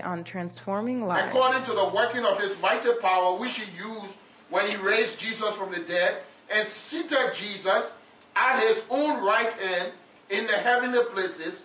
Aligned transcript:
Today 0.00 0.08
on 0.08 0.24
Transforming 0.24 1.02
Lives. 1.02 1.28
according 1.28 1.64
to 1.66 1.74
the 1.74 1.90
working 1.94 2.24
of 2.24 2.38
his 2.40 2.56
mighty 2.60 2.88
power, 3.00 3.38
which 3.38 3.52
he 3.52 3.64
used 3.76 4.14
when 4.50 4.66
he 4.66 4.76
raised 4.76 5.18
Jesus 5.18 5.54
from 5.58 5.72
the 5.72 5.84
dead 5.86 6.22
and 6.50 6.68
seated 6.88 7.32
Jesus 7.38 7.90
at 8.36 8.60
his 8.60 8.82
own 8.90 9.22
right 9.24 9.52
hand 9.52 9.92
in 10.30 10.46
the 10.46 10.56
heavenly 10.58 11.00
places, 11.12 11.62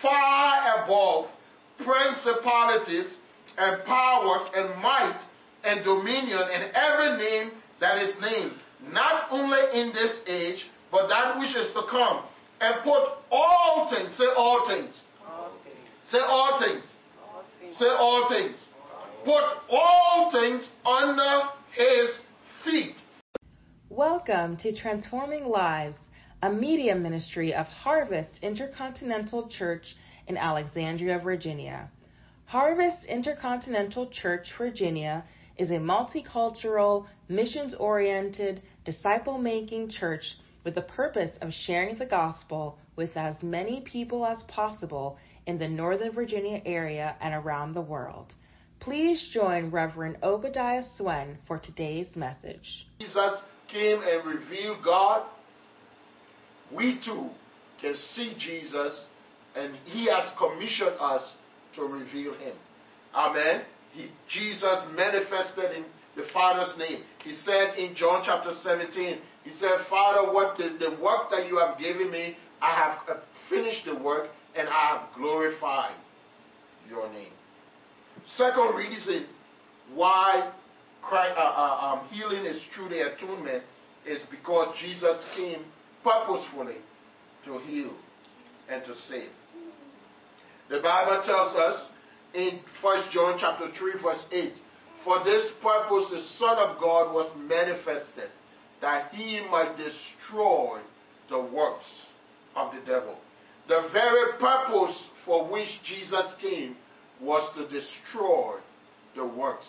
far 0.00 0.84
above 0.84 1.30
principalities 1.78 3.16
and 3.58 3.84
powers 3.84 4.48
and 4.54 4.82
might 4.82 5.20
and 5.64 5.84
dominion 5.84 6.42
and 6.52 6.72
every 6.74 7.18
name 7.18 7.52
that 7.80 8.02
is 8.02 8.14
named, 8.20 8.52
not 8.92 9.26
only 9.30 9.80
in 9.80 9.92
this 9.92 10.20
age, 10.26 10.66
but 10.90 11.08
that 11.08 11.38
which 11.38 11.54
is 11.56 11.72
to 11.74 11.82
come, 11.90 12.24
and 12.60 12.82
put 12.84 13.02
all 13.30 13.88
things, 13.90 14.16
say 14.16 14.26
all 14.36 14.66
things, 14.68 15.00
say 16.10 16.18
all 16.18 16.60
things, 16.60 16.84
say 17.78 17.86
all 17.86 18.28
things, 18.28 18.56
put 19.24 19.42
all 19.70 20.30
things 20.30 20.68
under 20.84 21.48
his 21.74 22.20
feet. 22.64 22.96
Welcome 23.88 24.58
to 24.58 24.76
Transforming 24.76 25.46
Lives, 25.46 25.96
a 26.42 26.52
media 26.52 26.94
ministry 26.94 27.54
of 27.54 27.66
Harvest 27.66 28.30
Intercontinental 28.42 29.48
Church 29.48 29.94
in 30.28 30.36
Alexandria, 30.36 31.18
Virginia. 31.18 31.90
Harvest 32.44 33.06
Intercontinental 33.06 34.10
Church, 34.10 34.48
Virginia 34.58 35.24
is 35.56 35.70
a 35.70 35.74
multicultural, 35.74 37.06
missions 37.28 37.74
oriented, 37.78 38.60
disciple 38.84 39.38
making 39.38 39.88
church 39.88 40.24
with 40.64 40.74
the 40.74 40.82
purpose 40.82 41.30
of 41.40 41.50
sharing 41.52 41.96
the 41.98 42.06
gospel 42.06 42.78
with 42.96 43.16
as 43.16 43.42
many 43.42 43.80
people 43.80 44.26
as 44.26 44.42
possible 44.48 45.16
in 45.46 45.58
the 45.58 45.68
Northern 45.68 46.12
Virginia 46.12 46.60
area 46.64 47.16
and 47.20 47.34
around 47.34 47.74
the 47.74 47.80
world. 47.80 48.32
Please 48.80 49.30
join 49.32 49.70
Reverend 49.70 50.16
Obadiah 50.22 50.82
Swen 50.96 51.38
for 51.46 51.58
today's 51.58 52.08
message. 52.16 52.86
Jesus 52.98 53.40
came 53.70 54.00
and 54.02 54.26
revealed 54.26 54.78
God. 54.84 55.26
We 56.74 57.00
too 57.04 57.30
can 57.80 57.94
see 58.14 58.34
Jesus, 58.38 59.06
and 59.54 59.76
He 59.84 60.06
has 60.06 60.30
commissioned 60.38 60.96
us 60.98 61.22
to 61.76 61.82
reveal 61.82 62.34
Him. 62.34 62.56
Amen. 63.14 63.62
He, 63.92 64.08
Jesus 64.28 64.78
manifested 64.96 65.76
in 65.76 65.84
the 66.16 66.24
Father's 66.32 66.76
name. 66.78 67.02
He 67.24 67.34
said 67.44 67.78
in 67.78 67.94
John 67.94 68.22
chapter 68.24 68.52
17, 68.62 69.18
He 69.44 69.50
said, 69.60 69.86
Father, 69.88 70.32
what 70.32 70.56
the, 70.56 70.76
the 70.78 71.02
work 71.02 71.30
that 71.30 71.46
you 71.46 71.58
have 71.58 71.78
given 71.78 72.10
me, 72.10 72.36
I 72.60 72.74
have 72.74 72.98
uh, 73.08 73.20
finished 73.48 73.84
the 73.84 73.96
work 73.96 74.28
and 74.56 74.68
I 74.68 74.98
have 74.98 75.14
glorified 75.16 75.94
your 76.88 77.10
name. 77.12 77.32
Second 78.36 78.74
reason 78.76 79.26
why 79.94 80.52
Christ, 81.02 81.34
uh, 81.36 81.40
uh, 81.40 82.00
um, 82.00 82.08
healing 82.08 82.46
is 82.46 82.60
the 82.88 83.14
atonement 83.14 83.64
is 84.06 84.20
because 84.30 84.74
Jesus 84.80 85.24
came 85.36 85.64
purposefully 86.04 86.76
to 87.44 87.58
heal 87.58 87.92
and 88.68 88.84
to 88.84 88.94
save. 89.08 89.30
The 90.70 90.80
Bible 90.80 91.22
tells 91.26 91.56
us 91.56 91.86
in 92.34 92.60
1 92.80 93.04
John 93.12 93.36
chapter 93.38 93.68
3 93.76 93.92
verse 94.02 94.24
8, 94.30 94.52
For 95.04 95.24
this 95.24 95.50
purpose 95.62 96.06
the 96.10 96.22
Son 96.38 96.58
of 96.58 96.80
God 96.80 97.12
was 97.12 97.30
manifested, 97.36 98.30
that 98.80 99.12
he 99.12 99.44
might 99.50 99.76
destroy 99.76 100.78
the 101.28 101.38
works 101.38 101.84
of 102.56 102.72
the 102.72 102.80
devil. 102.86 103.16
The 103.68 103.88
very 103.92 104.38
purpose 104.38 105.08
for 105.24 105.50
which 105.50 105.68
Jesus 105.84 106.26
came 106.40 106.76
was 107.20 107.48
to 107.56 107.68
destroy 107.68 108.56
the 109.14 109.24
works 109.24 109.66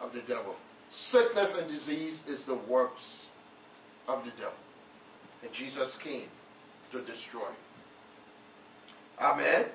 of 0.00 0.12
the 0.12 0.20
devil. 0.20 0.54
Sickness 1.10 1.52
and 1.58 1.68
disease 1.68 2.20
is 2.28 2.42
the 2.46 2.60
works 2.68 3.02
of 4.06 4.24
the 4.24 4.30
devil. 4.32 4.52
And 5.42 5.52
Jesus 5.52 5.90
came 6.04 6.28
to 6.92 7.00
destroy. 7.00 7.48
Amen. 9.20 9.66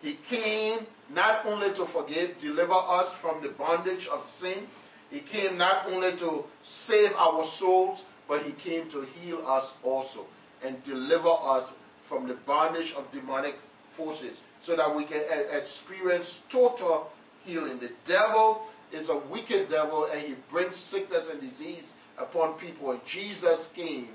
He 0.00 0.18
came 0.28 0.86
not 1.10 1.46
only 1.46 1.68
to 1.76 1.86
forgive, 1.92 2.38
deliver 2.40 2.72
us 2.72 3.12
from 3.20 3.42
the 3.42 3.50
bondage 3.50 4.06
of 4.10 4.20
sin. 4.40 4.66
He 5.10 5.20
came 5.20 5.58
not 5.58 5.86
only 5.88 6.16
to 6.18 6.44
save 6.86 7.12
our 7.12 7.44
souls, 7.58 8.00
but 8.28 8.42
he 8.42 8.52
came 8.62 8.90
to 8.90 9.06
heal 9.18 9.46
us 9.46 9.70
also 9.82 10.26
and 10.62 10.82
deliver 10.84 11.30
us 11.30 11.70
from 12.08 12.28
the 12.28 12.38
bondage 12.46 12.92
of 12.96 13.04
demonic 13.12 13.54
forces 13.96 14.36
so 14.64 14.76
that 14.76 14.94
we 14.94 15.06
can 15.06 15.22
experience 15.52 16.30
total 16.50 17.08
healing. 17.44 17.78
The 17.80 17.90
devil 18.06 18.66
is 18.92 19.08
a 19.08 19.20
wicked 19.30 19.70
devil 19.70 20.08
and 20.10 20.22
he 20.22 20.34
brings 20.50 20.74
sickness 20.90 21.28
and 21.30 21.40
disease 21.40 21.84
upon 22.18 22.58
people. 22.58 22.92
And 22.92 23.00
Jesus 23.12 23.68
came 23.74 24.08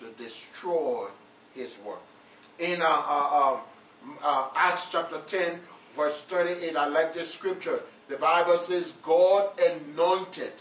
to 0.00 0.10
destroy 0.12 1.08
his 1.54 1.70
work. 1.86 2.00
In 2.58 2.80
uh, 2.80 2.84
uh, 2.84 3.60
um, 4.04 4.18
uh, 4.22 4.48
Acts 4.56 4.86
chapter 4.92 5.22
10, 5.28 5.60
verse 5.96 6.20
38, 6.30 6.76
I 6.76 6.86
like 6.88 7.14
this 7.14 7.32
scripture. 7.34 7.80
The 8.08 8.16
Bible 8.16 8.64
says, 8.68 8.92
God 9.04 9.58
anointed 9.58 10.52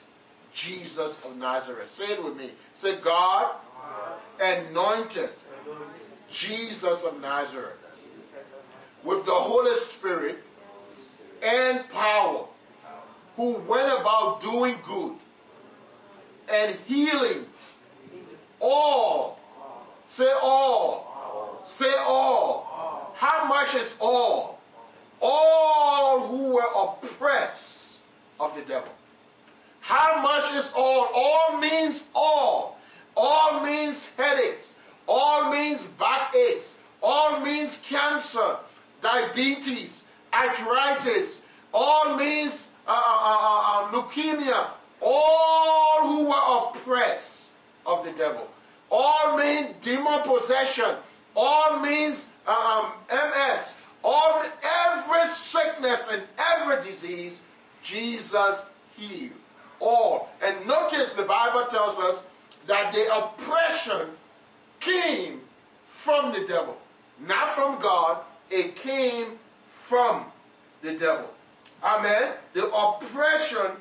Jesus 0.66 1.16
of 1.24 1.36
Nazareth. 1.36 1.90
Say 1.98 2.14
it 2.14 2.24
with 2.24 2.38
me. 2.38 2.52
Say, 2.82 3.02
God 3.04 3.56
anointed 4.40 5.32
Jesus 6.42 7.00
of 7.04 7.20
Nazareth 7.20 7.78
with 9.06 9.26
the 9.26 9.32
Holy 9.32 9.76
Spirit 9.98 10.38
and 11.42 11.90
power, 11.90 12.48
who 13.36 13.54
went 13.68 13.88
about 14.00 14.40
doing 14.42 14.76
good 14.88 15.18
and 16.50 16.80
healing 16.86 17.46
all. 18.60 19.38
Say 20.18 20.30
all. 20.42 21.64
Say 21.80 21.94
all. 22.00 23.14
How 23.16 23.46
much 23.48 23.76
is 23.76 23.92
all? 24.00 24.60
All 25.22 26.30
who 26.30 26.54
were 26.54 26.62
oppressed 26.62 27.58
of 28.40 28.56
the 28.56 28.62
devil. 28.62 28.92
How 29.82 30.22
much 30.22 30.64
is 30.64 30.72
all? 30.76 31.10
All 31.14 31.60
means 31.60 32.02
all. 32.14 32.78
All 33.16 33.66
means 33.66 34.02
headaches. 34.18 34.66
All 35.08 35.52
means. 35.52 35.82
Cancer, 38.34 38.58
diabetes, 39.02 40.04
arthritis. 40.34 41.40
All 41.74 42.18
means 42.18 42.54
uh, 42.88 42.92
uh, 42.92 42.94
uh, 42.94 43.92
leukemia. 43.92 44.72
All 45.02 46.00
who 46.04 46.30
were 46.30 46.82
oppressed 46.82 47.26
of 47.86 48.06
the 48.06 48.12
devil. 48.12 48.48
All 48.90 49.38
means 49.38 49.76
demon 49.84 50.22
possession. 50.24 51.00
All 51.36 51.82
means 51.82 52.20
um, 52.48 52.94
MS. 53.10 53.66
All 54.04 54.44
every 54.44 55.34
sickness 55.52 56.00
and 56.10 56.24
every 56.38 56.92
disease, 56.92 57.38
Jesus 57.84 58.56
healed. 58.96 59.32
All. 59.80 60.30
And 60.42 60.68
notice 60.68 61.10
the 61.18 61.24
Bible 61.24 61.68
tells 61.70 61.98
us 62.00 62.24
that 62.68 62.94
the 62.94 63.06
oppression 63.14 64.16
came 64.80 65.42
from 66.06 66.32
the 66.34 66.46
devil, 66.48 66.78
not 67.28 67.56
from 67.56 67.82
God. 67.82 68.24
It 68.50 68.76
came 68.84 69.38
from 69.90 70.32
the 70.82 70.94
devil. 70.94 71.30
Amen. 71.84 72.36
The 72.54 72.68
oppression 72.68 73.78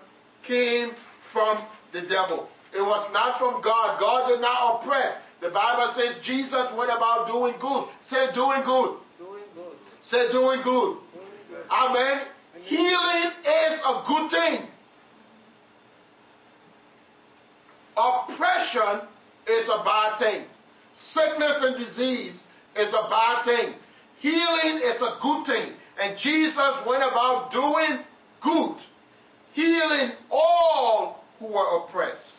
came 0.46 0.92
from 1.32 1.64
the 1.92 2.02
devil. 2.02 2.48
It 2.74 2.80
was 2.80 3.10
not 3.12 3.38
from 3.38 3.62
God. 3.62 4.00
God 4.00 4.28
did 4.28 4.40
not 4.40 4.80
oppress. 4.80 5.18
The 5.40 5.50
Bible 5.50 5.92
says 5.96 6.24
Jesus 6.24 6.72
went 6.76 6.90
about 6.90 7.26
doing 7.26 7.54
good. 7.60 7.88
Say 8.08 8.32
doing 8.34 8.62
good. 8.64 8.98
Doing 9.18 9.44
good. 9.54 9.76
Say 10.08 10.32
doing 10.32 10.62
good. 10.62 10.98
Doing 11.12 11.42
good. 11.50 11.66
Amen. 11.70 12.26
Healing 12.64 13.30
is 13.42 13.80
a 13.84 14.04
good 14.06 14.30
thing. 14.30 14.68
Oppression 17.96 19.08
is 19.46 19.68
a 19.68 19.84
bad 19.84 20.18
thing. 20.18 20.46
Sickness 21.12 21.58
and 21.60 21.76
disease 21.76 22.40
is 22.76 22.88
a 22.88 23.08
bad 23.08 23.44
thing. 23.44 23.74
Healing 24.20 24.76
is 24.78 25.00
a 25.00 25.18
good 25.20 25.46
thing. 25.46 25.72
And 26.00 26.16
Jesus 26.18 26.72
went 26.86 27.02
about 27.02 27.50
doing 27.52 28.04
good, 28.42 28.76
healing 29.52 30.12
all 30.30 31.24
who 31.38 31.46
were 31.48 31.84
oppressed 31.84 32.32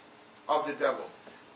of 0.47 0.65
the 0.65 0.73
devil. 0.73 1.05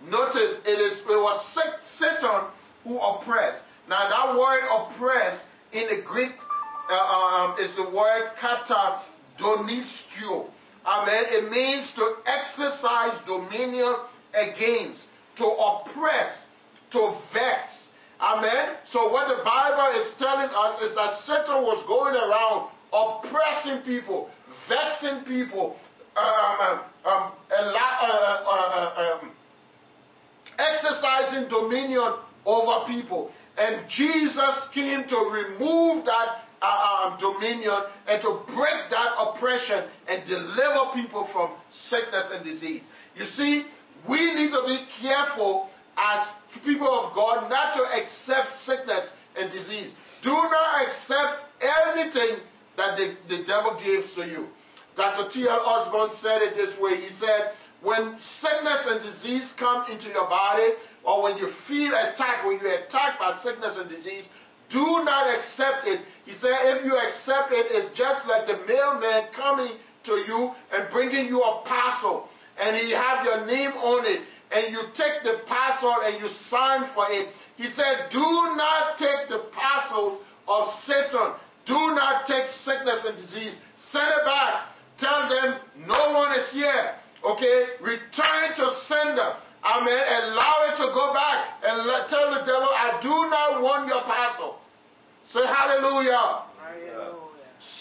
Notice 0.05 0.59
it 0.65 0.79
is 0.79 0.99
it 0.99 1.07
was 1.07 1.57
Satan 1.97 2.51
who 2.83 2.99
oppressed. 2.99 3.63
Now 3.89 4.09
that 4.09 4.37
word 4.37 4.63
oppressed 4.69 5.45
in 5.71 5.87
the 5.89 6.03
Greek 6.05 6.31
uh, 6.89 6.93
um, 6.93 7.55
is 7.59 7.75
the 7.75 7.89
word 7.89 8.31
kata 8.39 9.01
donistio. 9.39 10.49
Amen. 10.85 11.23
It 11.27 11.51
means 11.51 11.91
to 11.95 12.15
exercise 12.25 13.19
dominion 13.25 13.95
against, 14.33 15.03
to 15.37 15.45
oppress, 15.45 16.37
to 16.91 17.19
vex. 17.33 17.67
Amen. 18.19 18.77
So 18.91 19.11
what 19.11 19.27
the 19.27 19.43
Bible 19.43 20.01
is 20.01 20.13
telling 20.17 20.49
us 20.49 20.81
is 20.81 20.95
that 20.95 21.21
Satan 21.25 21.61
was 21.61 21.83
going 21.85 22.15
around 22.17 22.73
oppressing 22.89 23.85
people, 23.85 24.29
vexing 24.67 25.25
people, 25.25 25.75
um, 26.17 26.81
um, 27.05 27.31
uh, 27.51 29.19
um, 29.21 29.31
exercising 30.57 31.47
dominion 31.49 32.17
over 32.45 32.87
people. 32.87 33.31
And 33.57 33.87
Jesus 33.89 34.55
came 34.73 35.07
to 35.09 35.17
remove 35.29 36.05
that 36.05 36.41
uh, 36.61 37.13
um, 37.13 37.19
dominion 37.19 37.85
and 38.07 38.21
to 38.21 38.41
break 38.47 38.89
that 38.89 39.13
oppression 39.17 39.89
and 40.07 40.25
deliver 40.27 40.91
people 40.95 41.29
from 41.31 41.53
sickness 41.89 42.31
and 42.33 42.43
disease. 42.43 42.81
You 43.15 43.25
see, 43.35 43.65
we 44.09 44.33
need 44.33 44.49
to 44.49 44.63
be 44.65 44.85
careful 45.01 45.69
as 45.97 46.27
people 46.63 46.87
of 46.87 47.15
God 47.15 47.49
not 47.49 47.75
to 47.75 47.83
accept 47.83 48.53
sickness 48.65 49.09
and 49.37 49.51
disease. 49.51 49.93
Do 50.23 50.31
not 50.31 50.87
accept 50.87 51.45
anything 51.61 52.43
that 52.77 52.97
the, 52.97 53.15
the 53.29 53.43
devil 53.45 53.79
gives 53.83 54.13
to 54.15 54.25
you. 54.25 54.47
Dr. 54.95 55.29
T.L. 55.29 55.61
Osborn 55.61 56.17
said 56.21 56.41
it 56.41 56.55
this 56.55 56.73
way. 56.81 56.97
He 56.97 57.13
said, 57.21 57.53
when 57.81 58.17
sickness 58.41 58.81
and 58.89 59.01
disease 59.01 59.45
come 59.59 59.85
into 59.91 60.09
your 60.09 60.25
body, 60.25 60.73
or 61.05 61.21
when 61.21 61.37
you 61.37 61.53
feel 61.67 61.93
attacked, 61.93 62.45
when 62.45 62.59
you're 62.59 62.81
attacked 62.81 63.19
by 63.19 63.37
sickness 63.43 63.77
and 63.77 63.89
disease, 63.89 64.25
do 64.69 65.05
not 65.05 65.29
accept 65.29 65.85
it. 65.85 66.01
He 66.25 66.33
said, 66.41 66.57
if 66.73 66.85
you 66.85 66.97
accept 66.97 67.53
it, 67.53 67.69
it's 67.69 67.95
just 67.97 68.27
like 68.27 68.47
the 68.47 68.65
mailman 68.65 69.29
coming 69.35 69.77
to 70.05 70.13
you 70.25 70.51
and 70.73 70.89
bringing 70.91 71.27
you 71.27 71.41
a 71.41 71.61
parcel, 71.63 72.27
and 72.59 72.75
he 72.75 72.91
have 72.91 73.23
your 73.23 73.45
name 73.45 73.71
on 73.77 74.05
it, 74.05 74.21
and 74.51 74.71
you 74.71 74.81
take 74.95 75.23
the 75.23 75.43
parcel 75.47 75.95
and 76.03 76.19
you 76.19 76.27
sign 76.49 76.89
for 76.95 77.05
it. 77.11 77.29
He 77.57 77.67
said, 77.75 78.09
do 78.11 78.23
not 78.55 78.97
take 78.97 79.29
the 79.29 79.49
parcel 79.51 80.19
of 80.47 80.69
Satan. 80.85 81.35
Do 81.65 81.75
not 81.93 82.27
take 82.27 82.47
sickness 82.63 83.03
and 83.03 83.17
disease. 83.17 83.59
Send 83.91 84.07
it 84.07 84.23
back. 84.23 84.71
Tell 84.99 85.27
them 85.27 85.59
no 85.85 86.11
one 86.13 86.31
is 86.39 86.47
here. 86.53 86.95
Okay? 87.23 87.75
Return 87.81 88.55
to 88.55 88.65
sender. 88.87 89.35
Amen. 89.63 89.99
Allow 90.31 90.71
it 90.71 90.77
to 90.79 90.87
go 90.95 91.11
back 91.13 91.59
and 91.63 91.85
let, 91.85 92.09
tell 92.09 92.31
the 92.31 92.45
devil, 92.45 92.69
I 92.71 92.99
do 93.01 93.09
not 93.09 93.61
want 93.61 93.87
your 93.87 94.01
parcel. 94.03 94.59
Say 95.33 95.43
hallelujah. 95.45 96.45
hallelujah. 96.55 97.27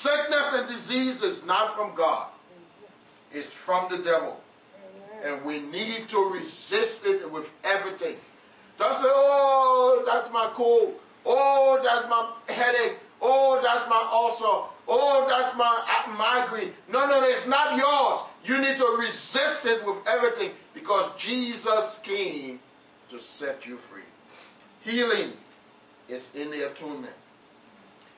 Sickness 0.03 0.47
and 0.53 0.69
disease 0.69 1.23
is 1.23 1.47
not 1.47 1.77
from 1.77 1.95
God, 1.95 2.31
it's 3.31 3.49
from 3.65 3.89
the 3.91 4.03
devil. 4.03 4.41
And 5.25 5.45
we 5.45 5.61
need 5.61 6.09
to 6.11 6.19
resist 6.19 7.01
it 7.05 7.31
with 7.31 7.47
everything. 7.65 8.17
Don't 8.79 9.03
say, 9.03 9.09
oh, 9.09 10.05
that's 10.07 10.29
my 10.33 10.53
cold. 10.57 10.95
Oh, 11.25 11.79
that's 11.83 12.07
my 12.09 12.37
headache. 12.55 12.99
Oh, 13.21 13.61
that's 13.63 13.89
my 13.89 14.09
ulcer. 14.13 14.71
Oh, 14.87 15.27
that's 15.29 15.57
my 15.57 15.83
migraine. 16.17 16.73
No, 16.91 17.07
no, 17.07 17.21
no, 17.21 17.27
it's 17.27 17.49
not 17.49 17.77
yours. 17.77 18.29
You 18.45 18.59
need 18.59 18.77
to 18.77 18.97
resist 18.99 19.65
it 19.65 19.87
with 19.87 20.07
everything 20.07 20.53
because 20.75 21.11
Jesus 21.21 21.99
came 22.05 22.61
to 23.11 23.19
set 23.39 23.65
you 23.67 23.79
free. 23.91 24.03
Healing 24.83 25.33
is 26.09 26.23
in 26.35 26.51
the 26.51 26.71
atonement. 26.71 27.15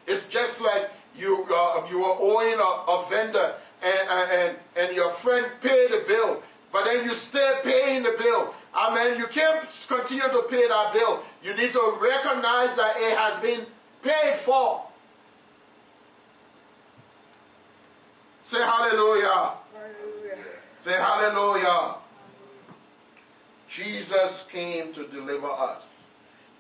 It's 0.07 0.25
just 0.33 0.61
like 0.61 0.89
you 1.17 1.45
uh, 1.51 1.87
you 1.91 2.03
are 2.03 2.19
owing 2.21 2.59
a, 2.59 2.71
a 2.91 3.07
vendor 3.09 3.55
and, 3.83 4.09
uh, 4.09 4.27
and 4.33 4.57
and 4.77 4.97
your 4.97 5.15
friend 5.23 5.47
paid 5.63 5.91
the 5.91 6.05
bill, 6.07 6.43
but 6.73 6.85
then 6.85 7.05
you 7.05 7.13
still 7.29 7.63
paying 7.65 8.03
the 8.03 8.13
bill. 8.19 8.55
I 8.75 8.95
mean, 8.95 9.19
you 9.19 9.27
can't 9.33 9.67
continue 9.89 10.29
to 10.29 10.43
pay 10.51 10.69
that 10.69 10.93
bill. 10.93 11.23
You 11.43 11.57
need 11.57 11.73
to 11.73 11.99
recognize 12.01 12.77
that 12.77 12.97
it 12.97 13.17
has 13.17 13.43
been 13.43 13.67
paid 14.03 14.41
for. 14.45 14.85
Say 18.51 18.59
hallelujah. 18.59 19.57
hallelujah. 19.75 20.45
Say 20.85 20.93
hallelujah. 20.93 21.97
Jesus 23.77 24.43
came 24.51 24.95
to 24.95 25.09
deliver 25.09 25.51
us. 25.51 25.83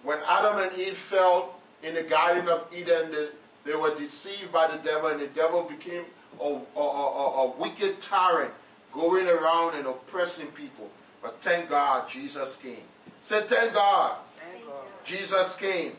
When 0.05 0.19
Adam 0.27 0.59
and 0.59 0.79
Eve 0.79 0.97
fell 1.11 1.61
in 1.83 1.95
the 1.95 2.03
Garden 2.09 2.49
of 2.49 2.73
Eden, 2.73 3.11
they, 3.11 3.71
they 3.71 3.77
were 3.77 3.95
deceived 3.97 4.53
by 4.53 4.75
the 4.77 4.83
devil, 4.83 5.09
and 5.09 5.21
the 5.21 5.35
devil 5.35 5.69
became 5.69 6.05
a, 6.41 6.45
a, 6.45 6.81
a, 6.81 7.53
a 7.53 7.61
wicked 7.61 7.97
tyrant 8.09 8.53
going 8.95 9.27
around 9.27 9.77
and 9.77 9.87
oppressing 9.87 10.49
people. 10.57 10.89
But 11.23 11.35
thank 11.43 11.69
God 11.69 12.09
Jesus 12.13 12.55
came. 12.63 12.85
Say, 13.29 13.41
thank 13.49 13.75
God. 13.75 14.21
Thank 14.39 14.65
God. 14.65 14.85
Jesus 15.07 15.55
came. 15.59 15.93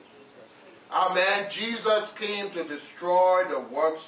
Amen. 0.91 1.49
Jesus 1.51 2.11
came 2.17 2.51
to 2.53 2.63
destroy 2.63 3.43
the 3.49 3.73
works 3.73 4.01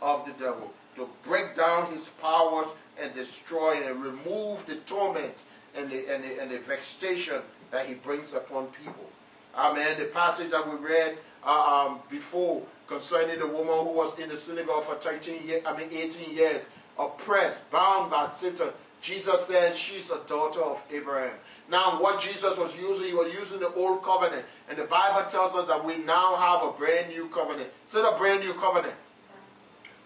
of 0.00 0.26
the 0.26 0.32
devil 0.32 0.70
to 0.96 1.06
break 1.26 1.56
down 1.56 1.92
his 1.92 2.02
powers 2.20 2.66
and 3.00 3.14
destroy 3.14 3.86
and 3.86 4.02
remove 4.02 4.60
the 4.66 4.80
torment 4.88 5.34
and 5.76 5.90
the, 5.90 6.12
and 6.12 6.24
the, 6.24 6.42
and 6.42 6.50
the 6.50 6.58
vexation 6.66 7.42
that 7.70 7.86
he 7.86 7.94
brings 7.94 8.32
upon 8.34 8.68
people. 8.68 9.06
Amen. 9.54 9.98
The 9.98 10.10
passage 10.12 10.50
that 10.50 10.66
we 10.66 10.84
read 10.84 11.18
uh, 11.44 11.50
um, 11.50 12.00
before 12.10 12.62
concerning 12.88 13.38
the 13.38 13.46
woman 13.46 13.86
who 13.86 13.92
was 13.92 14.18
in 14.18 14.28
the 14.28 14.38
synagogue 14.46 14.84
for 14.86 14.98
13 15.02 15.46
years, 15.46 15.62
I 15.66 15.76
mean 15.76 15.88
18 15.90 16.34
years, 16.34 16.62
oppressed, 16.98 17.60
bound 17.70 18.10
by 18.10 18.32
Satan. 18.40 18.70
Jesus 19.02 19.36
said 19.46 19.76
she's 19.86 20.10
a 20.10 20.26
daughter 20.28 20.62
of 20.62 20.78
Abraham. 20.90 21.36
Now, 21.70 22.00
what 22.00 22.22
Jesus 22.22 22.56
was 22.56 22.72
using, 22.78 23.06
he 23.08 23.14
was 23.14 23.32
using 23.34 23.60
the 23.60 23.72
old 23.74 24.02
covenant. 24.02 24.46
And 24.68 24.78
the 24.78 24.86
Bible 24.86 25.28
tells 25.30 25.54
us 25.54 25.68
that 25.68 25.84
we 25.84 25.98
now 25.98 26.36
have 26.38 26.62
a 26.62 26.78
brand 26.78 27.10
new 27.10 27.28
covenant. 27.34 27.70
Say 27.92 27.98
a 27.98 28.16
brand 28.18 28.40
new 28.40 28.54
covenant. 28.54 28.94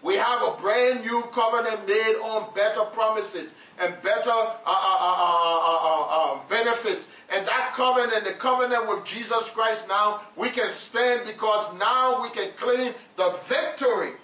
We 0.03 0.17
have 0.17 0.41
a 0.41 0.57
brand 0.59 1.05
new 1.05 1.23
covenant 1.33 1.85
made 1.87 2.17
on 2.25 2.53
better 2.57 2.89
promises 2.93 3.53
and 3.77 4.01
better 4.01 4.33
uh, 4.33 4.65
uh, 4.65 6.05
uh, 6.09 6.49
benefits. 6.49 7.05
And 7.29 7.47
that 7.47 7.73
covenant, 7.77 8.25
the 8.25 8.41
covenant 8.41 8.89
with 8.89 9.05
Jesus 9.05 9.45
Christ 9.53 9.85
now, 9.87 10.25
we 10.37 10.49
can 10.49 10.73
stand 10.89 11.29
because 11.29 11.77
now 11.77 12.21
we 12.21 12.33
can 12.33 12.51
claim 12.57 12.93
the 13.15 13.37
victory 13.47 14.17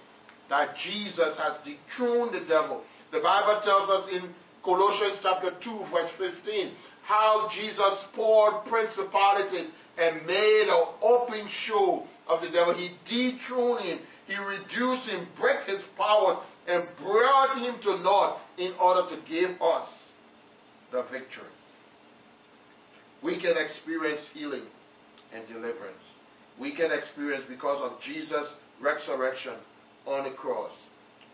that 0.50 0.76
Jesus 0.78 1.38
has 1.38 1.58
dethroned 1.64 2.34
the 2.34 2.48
devil. 2.48 2.84
The 3.12 3.20
Bible 3.20 3.62
tells 3.63 3.89
us 3.89 4.10
in 4.12 4.34
Colossians 4.63 5.20
chapter 5.22 5.51
2, 5.63 5.86
verse 5.92 6.12
15, 6.18 6.72
how 7.04 7.50
Jesus 7.54 8.06
poured 8.16 8.66
principalities 8.66 9.72
and 9.98 10.25
made 10.25 10.68
an 10.68 10.86
open 11.01 11.48
show 11.66 12.06
of 12.27 12.42
the 12.42 12.50
devil. 12.50 12.74
He 12.75 12.92
dethroned 13.08 13.86
him 13.86 14.00
he 14.27 14.36
reduced 14.36 15.08
him, 15.08 15.27
break 15.39 15.66
his 15.68 15.82
powers, 15.98 16.39
and 16.68 16.84
brought 17.01 17.58
him 17.58 17.82
to 17.82 17.98
naught 18.04 18.42
in 18.58 18.74
order 18.74 19.16
to 19.16 19.22
give 19.27 19.62
us 19.62 19.88
the 20.92 21.04
victory. 21.04 21.48
We 23.24 23.42
can 23.42 23.56
experience 23.58 24.20
healing 24.34 24.66
and 25.34 25.48
deliverance. 25.48 26.04
We 26.60 26.75
can 26.75 26.92
experience, 26.92 27.46
because 27.48 27.82
of 27.82 28.01
Jesus' 28.01 28.54
resurrection 28.82 29.54
on 30.08 30.24
the 30.24 30.36
cross, 30.36 30.72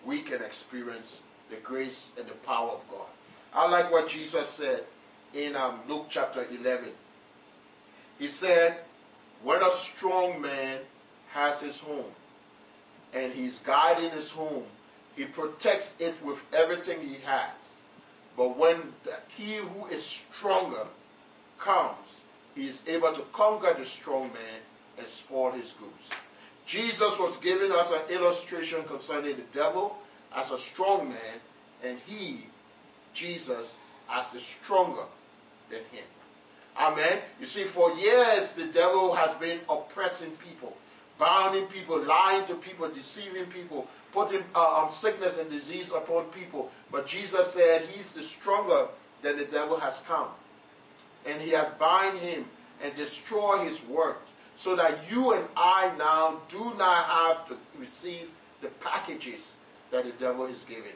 we 0.05 0.23
can 0.23 0.41
experience 0.41 1.19
the 1.49 1.57
grace 1.63 2.09
and 2.17 2.27
the 2.27 2.35
power 2.45 2.71
of 2.71 2.81
God. 2.89 3.07
I 3.53 3.69
like 3.69 3.91
what 3.91 4.09
Jesus 4.09 4.47
said 4.57 4.81
in 5.33 5.55
um, 5.55 5.81
Luke 5.87 6.07
chapter 6.09 6.45
11. 6.45 6.91
He 8.17 8.29
said, 8.39 8.79
When 9.43 9.61
a 9.61 9.69
strong 9.95 10.41
man 10.41 10.81
has 11.31 11.61
his 11.61 11.79
home, 11.79 12.11
and 13.13 13.31
he's 13.31 13.59
guiding 13.65 14.11
his 14.11 14.29
home, 14.31 14.65
he 15.15 15.25
protects 15.25 15.87
it 15.99 16.15
with 16.25 16.39
everything 16.51 17.01
he 17.01 17.17
has. 17.23 17.53
But 18.35 18.57
when 18.57 18.93
the, 19.03 19.11
he 19.37 19.57
who 19.57 19.85
is 19.87 20.03
stronger 20.37 20.87
comes, 21.63 21.97
he 22.55 22.67
is 22.67 22.79
able 22.87 23.13
to 23.13 23.23
conquer 23.35 23.75
the 23.77 23.85
strong 24.01 24.33
man 24.33 24.61
and 24.97 25.07
spoil 25.25 25.51
his 25.51 25.71
goods. 25.79 26.09
Jesus 26.67 27.13
was 27.19 27.37
giving 27.43 27.71
us 27.71 27.91
an 27.91 28.13
illustration 28.13 28.85
concerning 28.87 29.37
the 29.37 29.45
devil 29.53 29.97
as 30.35 30.49
a 30.49 30.57
strong 30.73 31.09
man, 31.09 31.39
and 31.83 31.99
he, 32.05 32.45
Jesus, 33.15 33.67
as 34.11 34.25
the 34.33 34.39
stronger 34.63 35.05
than 35.69 35.81
him. 35.91 36.05
Amen. 36.77 37.19
You 37.39 37.45
see, 37.47 37.65
for 37.73 37.91
years 37.91 38.49
the 38.55 38.71
devil 38.73 39.15
has 39.15 39.39
been 39.39 39.59
oppressing 39.69 40.33
people 40.49 40.73
bounding 41.19 41.67
people, 41.67 42.05
lying 42.05 42.47
to 42.47 42.55
people, 42.55 42.91
deceiving 42.93 43.51
people, 43.51 43.87
putting 44.13 44.41
uh, 44.55 44.83
um, 44.83 44.91
sickness 45.01 45.35
and 45.39 45.49
disease 45.49 45.89
upon 45.95 46.31
people. 46.31 46.69
But 46.91 47.07
Jesus 47.07 47.53
said 47.53 47.89
he's 47.89 48.05
the 48.15 48.27
stronger 48.39 48.87
than 49.23 49.37
the 49.37 49.45
devil 49.45 49.79
has 49.79 49.93
come. 50.07 50.29
And 51.25 51.41
he 51.41 51.51
has 51.51 51.67
bind 51.79 52.19
him 52.19 52.45
and 52.81 52.95
destroy 52.95 53.69
his 53.69 53.77
works 53.89 54.27
so 54.63 54.75
that 54.75 55.09
you 55.09 55.33
and 55.33 55.47
I 55.55 55.95
now 55.97 56.41
do 56.49 56.77
not 56.77 57.05
have 57.05 57.47
to 57.49 57.57
receive 57.79 58.27
the 58.61 58.69
packages 58.81 59.41
that 59.91 60.05
the 60.05 60.13
devil 60.19 60.45
is 60.45 60.59
giving. 60.67 60.95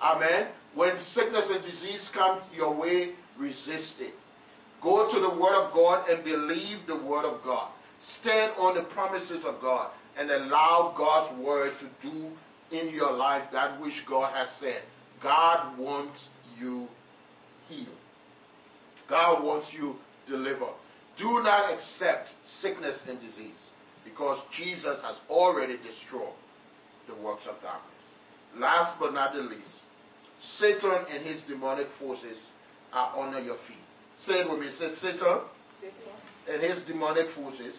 Amen. 0.00 0.48
When 0.74 0.96
sickness 1.12 1.46
and 1.50 1.62
disease 1.62 2.08
come 2.14 2.40
your 2.54 2.74
way, 2.74 3.14
resist 3.38 3.94
it. 3.98 4.14
Go 4.82 5.10
to 5.12 5.20
the 5.20 5.30
Word 5.30 5.54
of 5.54 5.74
God 5.74 6.08
and 6.08 6.22
believe 6.22 6.86
the 6.86 6.96
Word 6.96 7.24
of 7.24 7.42
God. 7.42 7.72
Stand 8.20 8.52
on 8.58 8.76
the 8.76 8.84
promises 8.94 9.44
of 9.44 9.60
God 9.60 9.90
and 10.16 10.30
allow 10.30 10.94
God's 10.96 11.40
word 11.44 11.72
to 11.80 12.08
do 12.08 12.30
in 12.70 12.94
your 12.94 13.12
life 13.12 13.42
that 13.52 13.80
which 13.80 13.94
God 14.08 14.34
has 14.34 14.48
said. 14.60 14.82
God 15.22 15.78
wants 15.78 16.18
you 16.60 16.86
healed. 17.68 17.88
God 19.08 19.42
wants 19.42 19.68
you 19.72 19.96
delivered. 20.26 20.74
Do 21.18 21.42
not 21.42 21.72
accept 21.74 22.28
sickness 22.60 22.98
and 23.08 23.20
disease 23.20 23.58
because 24.04 24.38
Jesus 24.56 25.00
has 25.02 25.16
already 25.28 25.76
destroyed 25.76 26.36
the 27.08 27.14
works 27.22 27.42
of 27.48 27.60
darkness. 27.62 27.94
Last 28.56 28.98
but 29.00 29.12
not 29.12 29.34
the 29.34 29.40
least, 29.40 29.82
Satan 30.58 31.04
and 31.10 31.26
his 31.26 31.42
demonic 31.48 31.88
forces 31.98 32.36
are 32.92 33.18
under 33.18 33.40
your 33.40 33.56
feet. 33.66 33.84
Say 34.24 34.34
it 34.34 34.50
with 34.50 34.60
me. 34.60 34.70
Say, 34.78 34.94
Satan 35.00 35.40
and 36.48 36.62
his 36.62 36.84
demonic 36.86 37.26
forces 37.34 37.74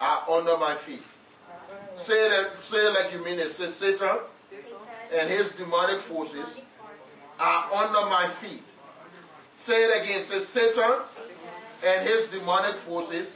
are 0.00 0.28
under 0.28 0.58
my 0.58 0.78
feet. 0.86 1.02
Say 2.06 2.14
it, 2.14 2.46
say 2.70 2.76
it 2.78 2.92
like 2.92 3.12
you 3.12 3.24
mean 3.24 3.38
it. 3.38 3.56
Say, 3.56 3.70
Satan 3.78 4.18
and 5.12 5.30
his 5.30 5.52
demonic 5.56 6.06
forces 6.08 6.48
are 7.38 7.72
under 7.72 8.08
my 8.10 8.34
feet. 8.40 8.62
Say 9.66 9.74
it 9.74 10.02
again. 10.02 10.26
Say, 10.28 10.44
Satan 10.52 11.02
and 11.84 12.06
his 12.06 12.30
demonic 12.30 12.84
forces 12.86 13.28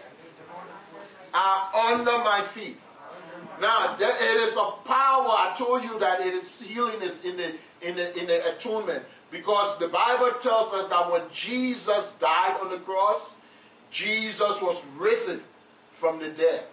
are 1.34 1.92
under 1.92 2.18
my 2.24 2.48
feet. 2.54 2.76
Now, 3.60 3.96
there, 3.98 4.12
it 4.12 4.48
is 4.48 4.54
a 4.54 4.86
power. 4.86 5.28
I 5.28 5.56
told 5.58 5.82
you 5.82 5.98
that 5.98 6.20
it 6.20 6.34
is 6.34 6.62
healing 6.64 7.02
is 7.02 7.18
in 7.24 7.36
the 7.36 7.48
in 7.82 7.96
the 7.96 8.18
in 8.18 8.26
the 8.26 8.56
atonement 8.56 9.04
because 9.30 9.78
the 9.80 9.88
Bible 9.88 10.32
tells 10.42 10.72
us 10.72 10.88
that 10.90 11.10
when 11.10 11.22
Jesus 11.44 12.04
died 12.20 12.58
on 12.60 12.70
the 12.70 12.84
cross, 12.84 13.22
Jesus 13.92 14.56
was 14.60 14.82
risen 14.98 15.42
from 16.00 16.18
the 16.18 16.28
dead. 16.36 16.66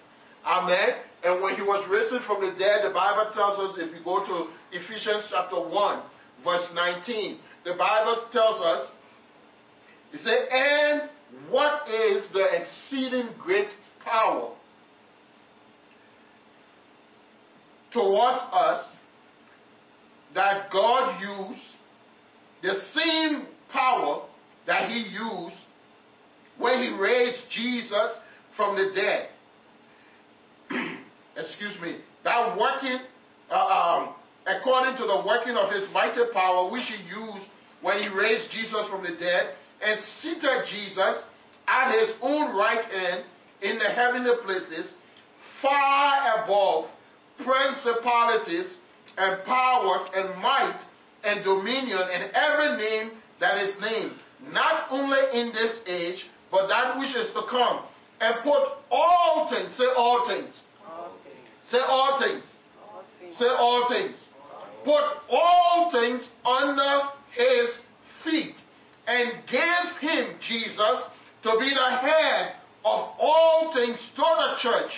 Amen. 0.46 1.00
And 1.24 1.42
when 1.42 1.56
he 1.56 1.62
was 1.62 1.88
risen 1.90 2.20
from 2.28 2.42
the 2.42 2.52
dead, 2.60 2.84
the 2.84 2.94
Bible 2.94 3.32
tells 3.34 3.58
us, 3.60 3.80
if 3.80 3.96
you 3.96 4.04
go 4.04 4.26
to 4.26 4.52
Ephesians 4.76 5.24
chapter 5.32 5.56
1, 5.56 6.04
verse 6.44 6.68
19, 6.74 7.40
the 7.64 7.76
Bible 7.80 8.28
tells 8.32 8.60
us, 8.60 8.92
it 10.12 10.20
says, 10.20 10.46
and 10.52 11.10
what 11.50 11.88
is 11.88 12.30
the 12.34 12.46
exceeding 12.62 13.30
great 13.40 13.70
power 14.04 14.54
towards 17.92 18.40
us 18.52 18.86
that 20.34 20.72
God 20.72 21.22
used 21.22 21.62
the 22.64 22.74
same 22.94 23.48
power 23.72 24.26
that 24.66 24.90
he 24.90 25.00
used 25.00 25.56
when 26.58 26.82
he 26.82 26.90
raised 26.90 27.38
Jesus 27.52 28.18
from 28.56 28.76
the 28.76 28.92
dead. 28.96 29.30
Excuse 31.38 31.78
me. 31.82 32.00
That 32.24 32.58
working, 32.58 33.00
uh, 33.52 33.56
um, 33.56 34.16
according 34.48 34.96
to 34.98 35.04
the 35.04 35.24
working 35.26 35.56
of 35.56 35.72
his 35.72 35.84
mighty 35.94 36.22
power, 36.34 36.72
which 36.72 36.84
he 36.84 37.04
used 37.04 37.48
when 37.82 38.00
he 38.00 38.08
raised 38.08 38.50
Jesus 38.52 38.88
from 38.90 39.04
the 39.04 39.16
dead 39.20 39.56
and 39.84 40.00
seated 40.22 40.66
Jesus 40.70 41.24
at 41.68 41.92
his 42.00 42.16
own 42.22 42.56
right 42.56 42.84
hand 42.86 43.26
in 43.62 43.78
the 43.78 43.90
heavenly 43.90 44.32
places, 44.44 44.92
far 45.62 46.44
above 46.44 46.86
principalities 47.44 48.78
and 49.18 49.44
powers 49.46 50.10
and 50.16 50.42
might 50.42 50.80
and 51.24 51.44
dominion 51.44 52.00
and 52.12 52.32
every 52.34 52.78
name 52.78 53.12
that 53.40 53.64
is 53.64 53.76
named, 53.82 54.14
not 54.52 54.88
only 54.92 55.20
in 55.40 55.52
this 55.54 55.80
age, 55.88 56.26
but 56.52 56.68
that 56.68 56.98
which 57.00 57.16
is 57.16 57.32
to 57.34 57.42
come, 57.50 57.86
and 58.20 58.36
put 58.44 58.64
all 58.92 59.48
things, 59.50 59.76
say 59.78 59.86
all 59.98 60.28
things, 60.28 60.62
All 60.88 61.12
things. 61.24 61.72
say 61.72 61.80
all 61.80 62.20
things, 62.20 62.44
All 62.94 63.04
things. 63.20 63.38
say 63.38 63.46
all 63.48 63.90
things, 63.90 64.18
put 64.84 65.04
all 65.30 65.92
things 65.92 66.28
under 66.46 67.10
his 67.36 67.70
feet, 68.24 68.56
and 69.08 69.32
gave 69.52 70.02
him, 70.02 70.36
Jesus, 70.48 70.98
to 71.44 71.52
be 71.60 71.70
the 71.70 71.98
head 71.98 72.54
of 72.86 73.16
all 73.20 73.72
things 73.74 73.98
to 74.16 74.22
the 74.22 74.56
church, 74.62 74.92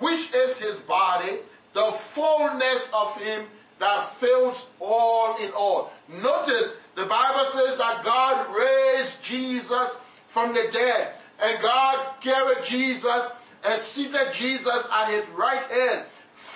which 0.00 0.34
is 0.34 0.58
his 0.58 0.80
body, 0.88 1.40
the 1.74 1.92
fullness 2.14 2.82
of 2.92 3.16
him 3.16 3.46
that 3.78 4.12
fills 4.20 4.56
all 4.80 5.36
in 5.40 5.50
all. 5.52 5.90
Notice 6.08 6.72
the 6.96 7.06
Bible 7.06 7.50
says 7.54 7.78
that 7.78 8.04
God 8.04 8.54
raised 8.54 9.16
Jesus 9.28 9.96
from 10.34 10.54
the 10.54 10.64
dead, 10.72 11.14
and 11.40 11.62
God 11.62 12.14
carried 12.22 12.64
Jesus 12.68 13.30
and 13.64 13.82
seated 13.94 14.32
Jesus 14.38 14.84
at 14.92 15.12
his 15.12 15.24
right 15.36 15.70
hand, 15.70 16.06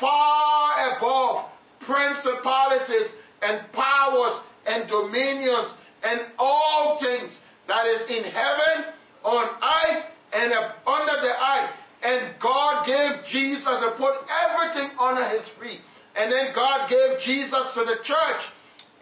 far 0.00 0.96
above 0.96 1.50
principalities 1.86 3.12
and 3.42 3.70
powers 3.72 4.40
and 4.66 4.88
dominions 4.88 5.72
and 6.04 6.20
all 6.38 7.00
things 7.00 7.32
that 7.68 7.86
is 7.86 8.02
in 8.10 8.24
heaven, 8.24 8.92
on 9.24 9.48
earth, 9.48 10.04
and 10.32 10.52
under 10.86 11.16
the 11.24 11.32
earth. 11.32 11.70
And 12.02 12.34
God 12.40 12.86
gave 12.86 13.24
Jesus 13.32 13.64
and 13.66 13.96
put 13.96 14.12
everything 14.28 14.90
under 15.00 15.24
his 15.28 15.48
feet. 15.60 15.80
And 16.14 16.30
then 16.30 16.52
God 16.54 16.90
gave 16.90 17.18
Jesus 17.24 17.64
to 17.74 17.80
the 17.80 17.96
church. 18.04 18.42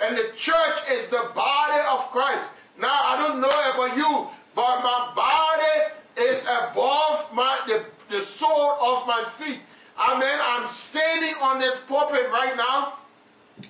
And 0.00 0.16
the 0.16 0.30
church 0.38 0.78
is 0.94 1.10
the 1.10 1.34
body 1.34 1.82
of 1.90 2.10
Christ. 2.12 2.48
Now, 2.78 2.94
I 2.94 3.18
don't 3.18 3.40
know 3.40 3.50
about 3.50 3.96
you, 3.96 4.30
but 4.54 4.82
my 4.82 5.12
body 5.14 5.76
is 6.16 6.42
above 6.42 7.34
my 7.34 7.64
the, 7.66 7.84
the 8.10 8.22
sole 8.38 8.78
of 8.80 9.06
my 9.06 9.24
feet. 9.38 9.60
Amen. 9.98 10.38
I'm 10.40 10.68
standing 10.90 11.34
on 11.40 11.60
this 11.60 11.76
pulpit 11.88 12.30
right 12.32 12.56
now, 12.56 12.98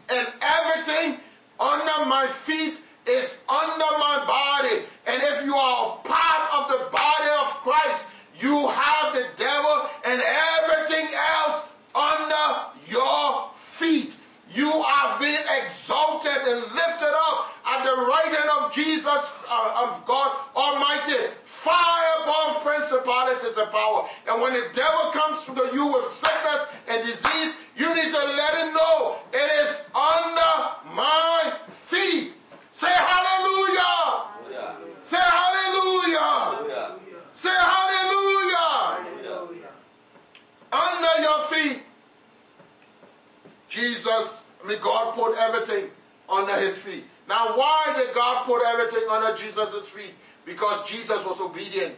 and 0.09 0.29
everything 0.41 1.19
under 1.59 2.07
my 2.07 2.33
feet 2.47 2.75
is 3.06 3.30
under 3.49 3.90
my 3.99 4.25
body. 4.26 4.87
And 5.06 5.23
if 5.23 5.44
you 5.44 5.54
are 5.54 5.99
a 5.99 6.09
part 6.09 6.44
of 6.54 6.62
the 6.71 6.80
body 6.90 7.30
of 7.30 7.62
Christ, 7.62 8.04
you 8.38 8.54
have 8.54 9.14
the 9.14 9.26
devil 9.38 9.76
and 10.04 10.23
everything 10.23 11.14
else 11.14 11.66
under 11.94 12.47
your 12.87 13.50
feet. 13.78 14.14
You 14.52 14.68
are 14.68 15.16
being 15.18 15.40
exalted 15.40 16.44
and 16.44 16.61
lifted 16.76 17.14
up 17.16 17.37
at 17.64 17.88
the 17.88 18.04
right 18.04 18.28
hand 18.28 18.50
of 18.61 18.73
Jesus, 18.76 19.23
uh, 19.49 19.80
of 19.80 20.04
God 20.04 20.28
Almighty, 20.52 21.32
far 21.64 21.97
above 22.21 22.61
principalities 22.61 23.56
and 23.56 23.71
power. 23.73 24.04
And 24.28 24.42
when 24.42 24.52
the 24.52 24.68
devil 24.76 25.09
comes 25.16 25.40
to 25.49 25.73
you 25.73 25.87
with 25.88 26.04
sickness 26.21 26.62
and 26.85 27.00
disease, 27.00 27.52
you 27.80 27.88
need 27.97 28.12
to 28.12 28.23
let 28.37 28.52
him 28.61 28.75
know 28.75 29.25
it 29.32 29.49
is 29.56 29.71
under 29.97 30.52
my 30.92 31.56
feet. 31.88 32.37
Say 32.76 32.92
hallelujah. 32.92 34.37
Hallelujah. 34.52 35.00
Say 35.09 35.16
hallelujah. 35.16 36.18
Hallelujah. 36.61 36.99
Say 37.40 37.56
hallelujah. 37.56 38.68
Hallelujah. 39.00 39.73
Under 40.73 41.14
your 41.25 41.40
feet. 41.49 41.83
Jesus, 43.73 44.28
I 44.62 44.68
mean, 44.68 44.78
Put 45.14 45.37
everything 45.37 45.90
under 46.28 46.57
his 46.57 46.83
feet. 46.85 47.04
Now, 47.28 47.57
why 47.57 47.95
did 47.97 48.14
God 48.14 48.47
put 48.47 48.62
everything 48.64 49.07
under 49.09 49.37
Jesus' 49.37 49.88
feet? 49.95 50.14
Because 50.45 50.88
Jesus 50.90 51.23
was 51.25 51.38
obedient 51.40 51.97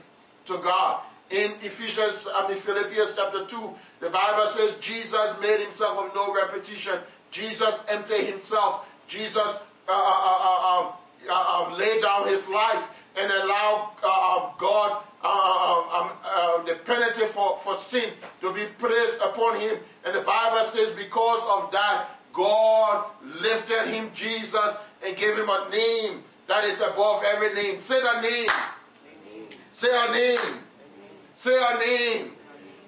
to 0.49 0.61
God. 0.61 1.07
In 1.31 1.57
Ephesians, 1.65 2.21
I 2.29 2.47
mean 2.53 2.61
Philippians 2.63 3.17
chapter 3.17 3.49
2, 3.49 4.05
the 4.05 4.11
Bible 4.13 4.53
says 4.53 4.77
Jesus 4.85 5.41
made 5.41 5.65
himself 5.65 5.97
of 6.05 6.15
no 6.15 6.35
repetition. 6.37 7.01
Jesus 7.33 7.73
emptied 7.89 8.29
himself. 8.29 8.85
Jesus 9.09 9.59
uh, 9.89 9.93
uh, 9.93 9.97
uh, 9.97 10.61
uh, 10.61 10.83
uh, 11.25 11.33
uh, 11.33 11.77
laid 11.77 12.03
down 12.05 12.29
his 12.29 12.45
life 12.53 12.85
and 13.17 13.31
allowed 13.31 13.97
uh, 14.03 14.07
uh, 14.07 14.53
God 14.61 15.05
um, 15.25 16.67
the 16.67 16.85
penalty 16.85 17.33
for, 17.33 17.59
for 17.65 17.77
sin 17.89 18.13
to 18.43 18.53
be 18.53 18.69
placed 18.79 19.17
upon 19.25 19.61
him. 19.61 19.81
And 20.05 20.15
the 20.15 20.27
Bible 20.27 20.71
says, 20.75 20.93
because 20.97 21.43
of 21.49 21.73
that, 21.73 22.21
God 22.35 23.11
lifted 23.23 23.95
him, 23.95 24.11
Jesus, 24.15 24.71
and 25.05 25.17
gave 25.17 25.37
him 25.37 25.49
a 25.49 25.69
name 25.71 26.23
that 26.49 26.65
is 26.65 26.81
above 26.81 27.23
every 27.23 27.55
name. 27.55 27.81
Say 27.87 28.01
the 28.01 28.21
name. 28.21 28.49
Say 29.81 29.89
a 29.91 30.13
name. 30.13 30.61
Say 31.43 31.57
a 31.57 31.79
name. 31.79 32.33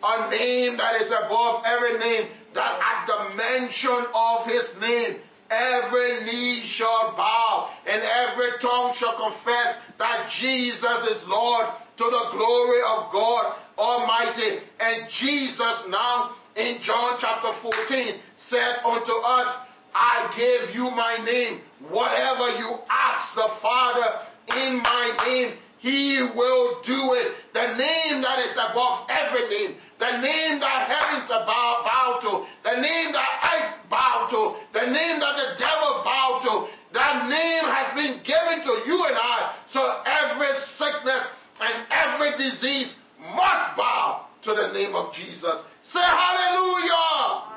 A 0.03 0.31
name 0.31 0.76
that 0.76 1.00
is 1.00 1.09
above 1.09 1.65
every 1.65 1.99
name. 1.99 2.29
That 2.55 2.79
at 2.81 3.07
the 3.07 3.35
mention 3.37 4.07
of 4.15 4.47
his 4.47 4.65
name, 4.81 5.21
every 5.50 6.25
knee 6.25 6.65
shall 6.76 7.15
bow 7.17 7.71
and 7.87 8.03
every 8.03 8.59
tongue 8.61 8.95
shall 8.99 9.17
confess 9.17 9.76
that 9.99 10.29
Jesus 10.41 11.17
is 11.17 11.23
Lord 11.26 11.67
to 11.99 12.05
the 12.05 12.25
glory 12.33 12.81
of 12.87 13.12
God 13.12 13.57
Almighty. 13.79 14.59
And 14.81 15.09
Jesus 15.21 15.76
now 15.88 16.37
in 16.56 16.80
John 16.82 17.18
chapter 17.20 17.52
14 17.62 18.20
said 18.48 18.80
unto 18.84 19.12
us, 19.12 19.68
I 19.94 20.32
gave 20.36 20.75
you 20.75 20.88
my 20.90 21.20
name. 21.25 21.60
Whatever 21.88 22.56
you 22.56 22.80
ask 22.88 23.34
the 23.36 23.48
Father 23.60 24.08
in 24.56 24.80
my 24.80 25.04
name, 25.25 25.58
he 25.78 26.18
will 26.34 26.80
do 26.82 27.12
it. 27.14 27.32
The 27.52 27.76
name 27.76 28.22
that 28.25 28.40
is 28.40 28.56
above 28.56 29.08
every 29.08 29.48
name. 29.48 29.76
the 29.98 30.20
name 30.20 30.60
that 30.60 30.88
heavens 30.88 31.28
bow, 31.28 31.84
bow 31.84 32.18
to, 32.20 32.32
the 32.64 32.80
name 32.80 33.12
that 33.12 33.32
earth 33.52 33.88
bow 33.88 34.28
to, 34.28 34.40
the 34.72 34.86
name 34.86 35.20
that 35.20 35.36
the 35.36 35.48
devil 35.60 36.02
bow 36.04 36.40
to, 36.44 36.52
that 36.92 37.28
name 37.28 37.64
has 37.64 37.92
been 37.96 38.20
given 38.25 38.64
to 38.64 38.72
you 38.88 38.98
and 39.04 39.16
I. 39.16 39.56
So 39.72 39.80
every 40.04 40.52
sickness 40.76 41.25
and 41.60 41.86
every 41.92 42.32
disease 42.36 42.92
must 43.20 43.76
bow 43.76 44.26
to 44.44 44.54
the 44.54 44.72
name 44.72 44.94
of 44.94 45.12
Jesus. 45.12 45.58
Say 45.92 46.00
hallelujah. 46.00 47.56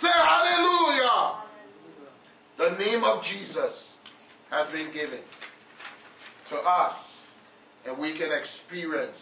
Say 0.00 0.08
hallelujah. 0.08 1.44
The 2.56 2.70
name 2.78 3.04
of 3.04 3.11
Jesus 3.22 3.74
has 4.50 4.70
been 4.72 4.92
given 4.92 5.20
to 6.50 6.56
us, 6.56 6.94
and 7.86 7.98
we 7.98 8.16
can 8.16 8.30
experience 8.32 9.18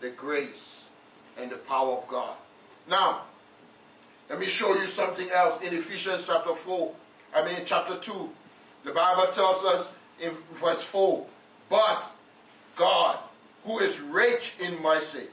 the 0.00 0.12
grace 0.16 0.84
and 1.36 1.50
the 1.50 1.58
power 1.68 1.98
of 1.98 2.08
God. 2.08 2.36
Now, 2.88 3.26
let 4.30 4.38
me 4.38 4.46
show 4.58 4.74
you 4.74 4.88
something 4.94 5.28
else 5.30 5.62
in 5.62 5.74
Ephesians 5.74 6.24
chapter 6.26 6.54
4. 6.64 6.94
I 7.34 7.44
mean, 7.44 7.64
chapter 7.66 8.00
2. 8.04 8.28
The 8.84 8.92
Bible 8.92 9.32
tells 9.34 9.64
us 9.64 9.88
in 10.20 10.36
verse 10.60 10.82
4 10.92 11.26
But 11.70 12.02
God, 12.78 13.18
who 13.64 13.78
is 13.80 13.94
rich 14.10 14.42
in 14.60 14.82
mercy, 14.82 15.26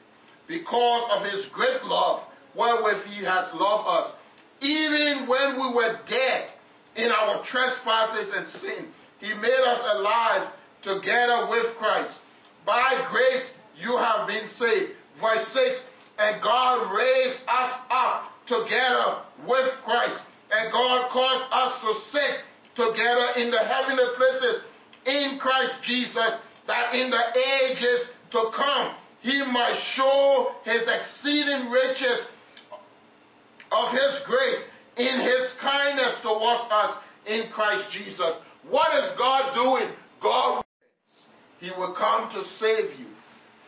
because 0.47 1.11
of 1.11 1.23
his 1.31 1.45
great 1.53 1.83
love, 1.83 2.23
wherewith 2.55 3.05
he 3.05 3.23
has 3.23 3.49
loved 3.53 3.87
us, 3.87 4.13
even 4.61 5.27
when 5.27 5.55
we 5.55 5.75
were 5.75 5.99
dead 6.07 6.49
in 6.95 7.11
our 7.11 7.43
trespasses 7.43 8.31
and 8.35 8.47
sin, 8.61 8.87
he 9.19 9.33
made 9.33 9.63
us 9.65 9.81
alive 9.95 10.51
together 10.83 11.47
with 11.49 11.75
Christ. 11.77 12.19
By 12.65 13.07
grace 13.11 13.51
you 13.77 13.97
have 13.97 14.27
been 14.27 14.47
saved. 14.57 14.91
Verse 15.19 15.45
6 15.53 15.83
And 16.17 16.41
God 16.41 16.91
raised 16.95 17.41
us 17.47 17.71
up 17.89 18.31
together 18.47 19.23
with 19.47 19.69
Christ. 19.83 20.21
And 20.51 20.71
God 20.71 21.09
caused 21.11 21.47
us 21.51 21.73
to 21.81 21.91
sit 22.11 22.33
together 22.75 23.39
in 23.41 23.51
the 23.51 23.59
heavenly 23.59 24.05
places 24.15 24.61
in 25.05 25.39
Christ 25.39 25.73
Jesus, 25.83 26.39
that 26.67 26.93
in 26.93 27.09
the 27.09 27.25
ages 27.35 28.09
to 28.31 28.51
come 28.55 28.95
he 29.21 29.43
might 29.51 29.79
show 29.95 30.53
his 30.63 30.81
exceeding 30.87 31.71
riches 31.71 32.27
of 33.71 33.91
his 33.91 34.21
grace 34.27 34.63
in 34.97 35.19
his 35.21 35.53
kindness 35.61 36.19
towards 36.21 36.71
us 36.71 36.97
in 37.27 37.49
Christ 37.53 37.91
Jesus. 37.91 38.35
What 38.69 39.03
is 39.03 39.17
God 39.17 39.53
doing? 39.53 39.93
God 40.21 40.63
he 41.59 41.71
will 41.77 41.95
come 41.97 42.29
to 42.31 42.43
save 42.59 42.99
you. 42.99 43.07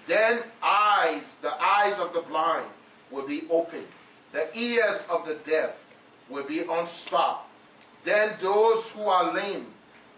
Then 0.07 0.39
eyes, 0.62 1.24
the 1.41 1.50
eyes 1.50 2.00
of 2.00 2.13
the 2.13 2.27
blind 2.27 2.69
will 3.12 3.27
be 3.27 3.43
opened. 3.50 3.88
The 4.34 4.55
ears 4.57 5.01
of 5.10 5.25
the 5.25 5.39
deaf 5.50 5.72
will 6.29 6.48
be 6.48 6.60
unstopped. 6.60 7.48
Then 8.05 8.38
those 8.41 8.84
who 8.93 9.01
are 9.01 9.34
lame 9.34 9.67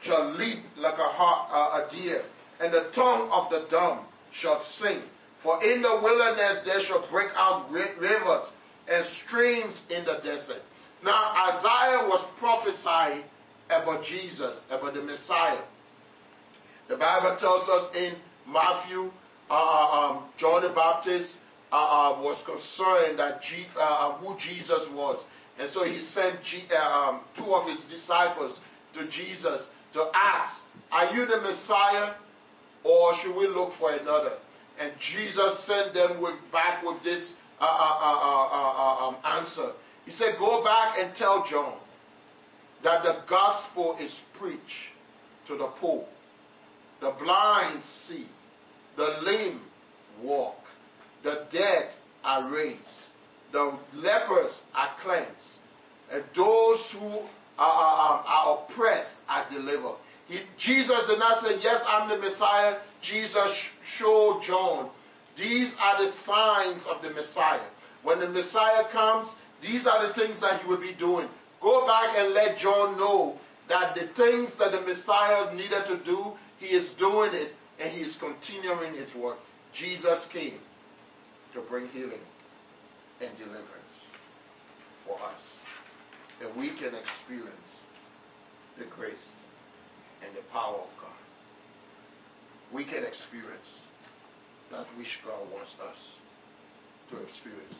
shall 0.02 0.36
leap 0.36 0.64
like 0.78 0.96
a, 0.96 1.10
hart, 1.10 1.50
uh, 1.52 1.86
a 1.88 1.92
deer, 1.96 2.24
and 2.60 2.74
the 2.74 2.92
tongue 2.94 3.30
of 3.32 3.50
the 3.50 3.68
dumb 3.70 4.06
shall 4.42 4.64
sing. 4.80 5.02
For 5.42 5.64
in 5.64 5.82
the 5.82 6.00
wilderness 6.04 6.66
there 6.66 6.82
shall 6.86 7.10
break 7.10 7.30
out 7.36 7.72
rivers 7.72 8.48
and 8.88 9.06
streams 9.26 9.76
in 9.90 10.04
the 10.06 10.16
desert. 10.24 10.62
Now 11.04 11.34
Isaiah 11.50 12.08
was 12.08 12.28
prophesying 12.40 13.24
about 13.70 14.04
Jesus, 14.04 14.62
about 14.70 14.94
the 14.94 15.02
Messiah. 15.02 15.62
The 16.90 16.98
Bible 16.98 17.38
tells 17.40 17.70
us 17.70 17.96
in 17.96 18.16
Matthew, 18.48 19.12
uh, 19.50 19.54
um, 19.54 20.26
John 20.38 20.64
the 20.64 20.74
Baptist 20.74 21.30
uh, 21.72 21.76
uh, 21.76 22.22
was 22.22 22.42
concerned 22.46 23.20
that 23.20 23.42
G, 23.44 23.68
uh, 23.78 23.80
uh, 23.80 24.18
who 24.18 24.36
Jesus 24.40 24.90
was, 24.92 25.24
and 25.60 25.70
so 25.72 25.86
he 25.86 26.02
sent 26.14 26.44
G, 26.44 26.64
uh, 26.72 26.78
um, 26.82 27.22
two 27.38 27.54
of 27.54 27.68
his 27.70 27.80
disciples 27.90 28.58
to 28.96 29.08
Jesus 29.10 29.68
to 29.94 30.10
ask, 30.14 30.64
"Are 30.92 31.14
you 31.14 31.26
the 31.28 31.42
Messiah, 31.42 32.16
or 32.84 33.14
should 33.22 33.36
we 33.36 33.48
look 33.48 33.74
for 33.80 33.94
another?" 33.94 34.38
And 34.80 34.94
Jesus 35.14 35.66
sent 35.68 35.94
them 35.94 36.22
with, 36.22 36.36
back 36.52 36.84
with 36.84 37.04
this 37.04 37.34
um, 37.60 39.18
answer. 39.24 39.74
He 40.10 40.16
said, 40.16 40.40
"Go 40.40 40.64
back 40.64 40.98
and 40.98 41.16
tell 41.16 41.46
John 41.48 41.78
that 42.84 43.04
the 43.04 43.22
gospel 43.30 43.96
is 44.02 44.12
preached 44.40 44.90
to 45.48 45.56
the 45.56 45.68
poor." 45.80 46.04
The 47.00 47.12
blind 47.12 47.84
see, 48.08 48.28
the 48.98 49.20
lame 49.22 49.62
walk, 50.24 50.58
the 51.24 51.46
dead 51.52 51.92
are 52.24 52.50
raised, 52.50 52.80
the 53.52 53.78
lepers 53.94 54.52
are 54.74 54.96
cleansed, 55.04 55.30
and 56.12 56.24
those 56.36 56.80
who 56.94 57.20
are, 57.60 57.86
are, 57.86 58.24
are 58.26 58.60
oppressed 58.64 59.16
are 59.30 59.48
delivered. 59.50 59.98
He, 60.28 60.42
Jesus 60.58 61.08
did 61.08 61.20
not 61.20 61.44
say, 61.44 61.60
Yes, 61.62 61.82
I'm 61.88 62.10
the 62.10 62.18
Messiah. 62.18 62.80
Jesus 63.04 63.56
showed 63.98 64.42
John, 64.46 64.90
These 65.38 65.72
are 65.80 66.04
the 66.04 66.12
signs 66.26 66.84
of 66.90 67.04
the 67.04 67.12
Messiah. 67.12 67.70
When 68.04 68.20
the 68.20 68.30
Messiah 68.30 68.92
comes, 68.92 69.30
these 69.62 69.86
are 69.86 70.08
the 70.08 70.14
things 70.14 70.40
that 70.42 70.62
he 70.62 70.68
will 70.68 70.80
be 70.80 70.96
doing. 70.98 71.28
Go 71.62 71.86
back 71.86 72.16
and 72.16 72.34
let 72.34 72.58
John 72.58 72.98
know 72.98 73.38
that 73.68 73.96
the 73.96 74.08
things 74.16 74.52
that 74.60 74.72
the 74.72 74.82
Messiah 74.82 75.54
needed 75.54 75.86
to 75.88 76.04
do, 76.04 76.34
he 76.58 76.68
is 76.68 76.90
doing 76.98 77.34
it 77.34 77.52
and 77.80 77.92
he 77.92 78.02
is 78.02 78.18
continuing 78.20 78.96
his 78.96 79.14
work. 79.16 79.38
Jesus 79.74 80.26
came 80.34 80.60
to 81.54 81.62
bring 81.62 81.88
healing 81.90 82.22
and 83.22 83.38
deliverance 83.38 83.96
for 85.06 85.16
us. 85.16 85.42
And 86.42 86.56
we 86.58 86.70
can 86.70 86.94
experience 86.96 87.70
the 88.78 88.86
grace 88.96 89.14
and 90.26 90.36
the 90.36 90.42
power 90.52 90.76
of 90.76 90.90
God. 91.02 91.12
We 92.74 92.86
can 92.86 93.04
experience 93.04 93.70
that 94.72 94.86
which 94.98 95.20
God 95.26 95.52
wants 95.52 95.72
us 95.82 95.98
to 97.12 97.18
experience. 97.18 97.76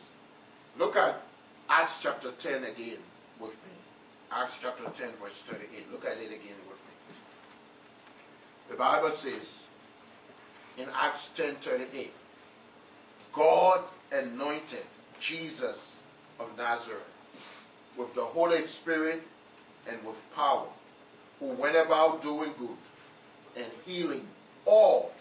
Look 0.78 0.96
at 0.96 1.22
Acts 1.70 1.92
chapter 2.02 2.32
10 2.42 2.64
again 2.64 2.98
with 3.40 3.52
me. 3.52 3.76
Acts 4.32 4.54
chapter 4.60 4.82
10, 4.82 4.92
verse 5.22 5.32
38. 5.48 5.90
Look 5.92 6.04
at 6.04 6.18
it 6.18 6.26
again 6.26 6.58
with 6.68 6.76
me. 6.78 6.90
The 8.70 8.76
Bible 8.76 9.16
says 9.22 9.46
in 10.78 10.88
Acts 10.92 11.28
10:38, 11.36 12.10
God 13.32 13.84
anointed 14.10 14.84
Jesus 15.20 15.78
of 16.40 16.48
Nazareth 16.56 17.02
with 17.96 18.12
the 18.14 18.24
Holy 18.24 18.66
Spirit 18.82 19.22
and 19.88 20.04
with 20.04 20.16
power, 20.34 20.68
who 21.38 21.54
went 21.54 21.76
about 21.76 22.20
doing 22.22 22.52
good 22.58 23.62
and 23.62 23.72
healing 23.84 24.26
all 24.64 25.12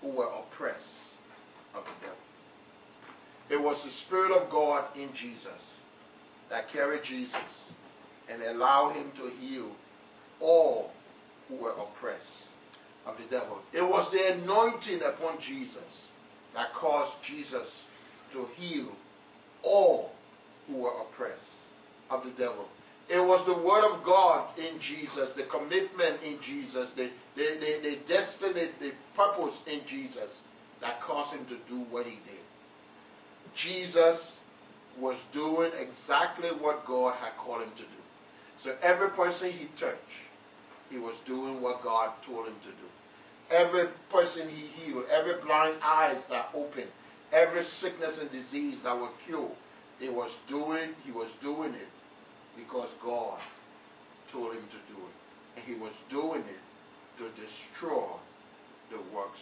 who 0.00 0.08
were 0.08 0.28
oppressed 0.28 1.14
of 1.74 1.84
the 1.84 1.92
devil. 2.00 2.16
It 3.50 3.60
was 3.60 3.80
the 3.84 3.90
Spirit 4.06 4.32
of 4.32 4.50
God 4.50 4.96
in 4.96 5.10
Jesus 5.14 5.60
that 6.54 6.70
carried 6.72 7.02
Jesus 7.02 7.34
and 8.30 8.40
allowed 8.40 8.92
him 8.92 9.10
to 9.16 9.28
heal 9.40 9.72
all 10.40 10.92
who 11.48 11.56
were 11.56 11.72
oppressed 11.72 12.22
of 13.06 13.16
the 13.16 13.24
devil. 13.24 13.58
It 13.72 13.82
was 13.82 14.08
the 14.12 14.34
anointing 14.34 15.00
upon 15.02 15.40
Jesus 15.40 15.82
that 16.54 16.68
caused 16.80 17.10
Jesus 17.26 17.66
to 18.32 18.46
heal 18.54 18.92
all 19.64 20.12
who 20.68 20.76
were 20.76 20.92
oppressed 20.92 21.58
of 22.08 22.22
the 22.22 22.30
devil. 22.30 22.68
It 23.10 23.18
was 23.18 23.44
the 23.46 23.66
word 23.66 23.84
of 23.92 24.04
God 24.04 24.56
in 24.56 24.78
Jesus, 24.78 25.30
the 25.36 25.46
commitment 25.50 26.22
in 26.22 26.38
Jesus, 26.46 26.88
the, 26.94 27.10
the, 27.34 27.46
the, 27.58 27.80
the 27.82 27.96
destiny, 28.06 28.70
the 28.78 28.92
purpose 29.16 29.56
in 29.66 29.80
Jesus 29.88 30.30
that 30.80 31.02
caused 31.02 31.34
him 31.34 31.46
to 31.46 31.58
do 31.68 31.84
what 31.90 32.06
he 32.06 32.12
did. 32.12 32.44
Jesus 33.56 34.20
was 35.00 35.16
doing 35.32 35.72
exactly 35.78 36.50
what 36.60 36.86
God 36.86 37.14
had 37.16 37.32
called 37.42 37.62
him 37.62 37.70
to 37.70 37.82
do. 37.82 38.02
So 38.62 38.76
every 38.82 39.10
person 39.10 39.52
he 39.52 39.66
touched, 39.78 39.98
he 40.90 40.98
was 40.98 41.14
doing 41.26 41.60
what 41.60 41.82
God 41.82 42.12
told 42.26 42.46
him 42.46 42.54
to 42.62 42.70
do. 42.70 42.88
Every 43.50 43.88
person 44.10 44.48
he 44.48 44.66
healed, 44.68 45.04
every 45.10 45.40
blind 45.44 45.76
eyes 45.82 46.22
that 46.30 46.46
opened, 46.54 46.88
every 47.32 47.64
sickness 47.80 48.18
and 48.20 48.30
disease 48.30 48.78
that 48.84 48.96
was 48.96 49.12
cured, 49.26 49.52
he 49.98 50.08
was 50.08 50.30
doing, 50.48 50.90
he 51.04 51.12
was 51.12 51.28
doing 51.42 51.74
it 51.74 51.88
because 52.56 52.88
God 53.02 53.38
told 54.32 54.54
him 54.54 54.62
to 54.62 54.94
do 54.94 55.00
it. 55.00 55.56
And 55.56 55.64
he 55.64 55.74
was 55.74 55.92
doing 56.10 56.42
it 56.42 57.18
to 57.18 57.28
destroy 57.40 58.08
the 58.90 58.98
works 59.14 59.40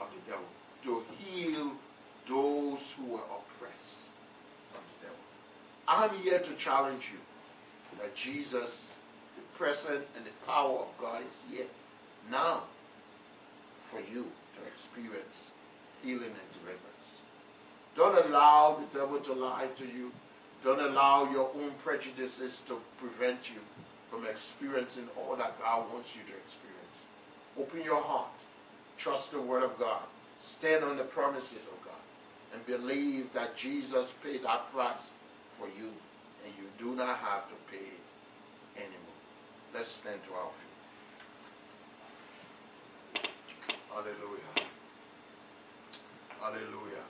of 0.00 0.08
the 0.10 0.30
devil, 0.30 0.46
to 0.84 1.02
heal 1.18 1.72
those 2.28 2.78
who 2.96 3.12
were 3.12 3.24
oppressed. 3.24 4.05
I'm 5.88 6.18
here 6.22 6.38
to 6.38 6.56
challenge 6.64 7.02
you 7.12 7.18
that 7.98 8.14
Jesus, 8.16 8.70
the 9.36 9.58
present 9.58 10.04
and 10.16 10.26
the 10.26 10.34
power 10.44 10.80
of 10.80 10.88
God 11.00 11.22
is 11.22 11.50
here 11.50 11.66
now 12.30 12.64
for 13.90 14.00
you 14.00 14.24
to 14.24 14.60
experience 14.66 15.36
healing 16.02 16.34
and 16.34 16.48
deliverance. 16.60 16.96
Don't 17.96 18.26
allow 18.26 18.78
the 18.80 18.98
devil 18.98 19.20
to 19.22 19.32
lie 19.32 19.68
to 19.78 19.84
you. 19.84 20.10
Don't 20.64 20.80
allow 20.80 21.30
your 21.30 21.50
own 21.54 21.72
prejudices 21.84 22.56
to 22.68 22.78
prevent 22.98 23.38
you 23.54 23.60
from 24.10 24.26
experiencing 24.26 25.08
all 25.16 25.36
that 25.36 25.58
God 25.60 25.92
wants 25.92 26.08
you 26.14 26.22
to 26.22 26.36
experience. 26.36 26.96
Open 27.58 27.82
your 27.82 28.02
heart. 28.02 28.32
Trust 29.02 29.30
the 29.32 29.40
Word 29.40 29.62
of 29.62 29.78
God. 29.78 30.02
Stand 30.58 30.84
on 30.84 30.96
the 30.96 31.04
promises 31.04 31.62
of 31.72 31.84
God. 31.84 31.94
And 32.54 32.64
believe 32.66 33.26
that 33.34 33.56
Jesus 33.56 34.08
paid 34.22 34.44
that 34.44 34.72
price 34.72 35.00
for 35.58 35.68
you. 35.68 35.90
And 36.44 36.54
you 36.58 36.68
do 36.78 36.94
not 36.94 37.18
have 37.18 37.48
to 37.48 37.56
pay 37.70 37.90
anymore. 38.76 39.20
Let's 39.74 39.90
stand 40.00 40.20
to 40.28 40.34
our 40.34 40.50
feet. 40.54 40.76
Hallelujah. 43.90 44.68
Hallelujah. 46.40 47.04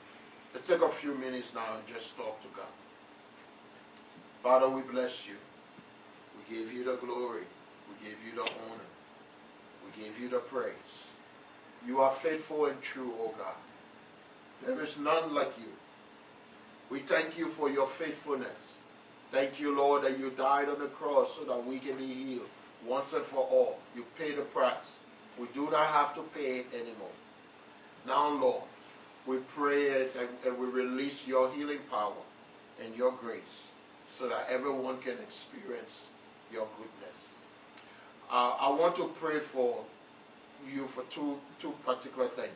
Let's 0.54 0.66
take 0.68 0.80
a 0.80 0.90
few 1.00 1.14
minutes 1.14 1.48
now 1.54 1.76
and 1.76 1.86
just 1.86 2.16
talk 2.16 2.40
to 2.40 2.48
God. 2.56 2.72
Father, 4.42 4.70
we 4.70 4.82
bless 4.82 5.12
you. 5.28 5.36
We 6.38 6.56
give 6.56 6.72
you 6.72 6.84
the 6.84 6.96
glory. 6.96 7.44
We 7.90 8.08
give 8.08 8.18
you 8.24 8.34
the 8.36 8.42
honor. 8.42 8.90
We 9.84 10.02
give 10.02 10.18
you 10.18 10.30
the 10.30 10.38
praise. 10.50 10.74
You 11.86 11.98
are 12.00 12.16
faithful 12.22 12.66
and 12.66 12.78
true, 12.94 13.12
O 13.20 13.34
God. 13.36 13.56
There 14.64 14.82
is 14.82 14.90
none 14.98 15.34
like 15.34 15.52
you. 15.58 15.72
We 16.90 17.02
thank 17.08 17.36
you 17.36 17.52
for 17.58 17.68
your 17.68 17.88
faithfulness. 17.98 18.60
Thank 19.32 19.58
you, 19.58 19.76
Lord, 19.76 20.04
that 20.04 20.18
you 20.18 20.30
died 20.30 20.68
on 20.68 20.78
the 20.78 20.88
cross 20.88 21.28
so 21.38 21.44
that 21.46 21.66
we 21.66 21.80
can 21.80 21.98
be 21.98 22.06
healed 22.06 22.48
once 22.86 23.06
and 23.12 23.24
for 23.30 23.38
all. 23.38 23.78
You 23.94 24.04
paid 24.18 24.38
the 24.38 24.42
price. 24.52 24.86
We 25.38 25.48
do 25.52 25.68
not 25.70 25.92
have 25.92 26.14
to 26.14 26.22
pay 26.32 26.60
it 26.60 26.66
anymore. 26.72 27.10
Now, 28.06 28.28
Lord, 28.28 28.64
we 29.26 29.38
pray 29.56 30.06
that, 30.14 30.58
we 30.58 30.66
release 30.66 31.18
your 31.26 31.52
healing 31.52 31.80
power 31.90 32.22
and 32.82 32.94
your 32.94 33.16
grace 33.20 33.42
so 34.18 34.28
that 34.28 34.46
everyone 34.48 35.02
can 35.02 35.16
experience 35.18 35.90
your 36.52 36.68
goodness. 36.76 37.18
Uh, 38.30 38.56
I 38.60 38.70
want 38.70 38.96
to 38.96 39.10
pray 39.20 39.40
for 39.52 39.84
you 40.72 40.86
for 40.94 41.02
two, 41.14 41.36
two 41.60 41.72
particular 41.84 42.28
things. 42.36 42.54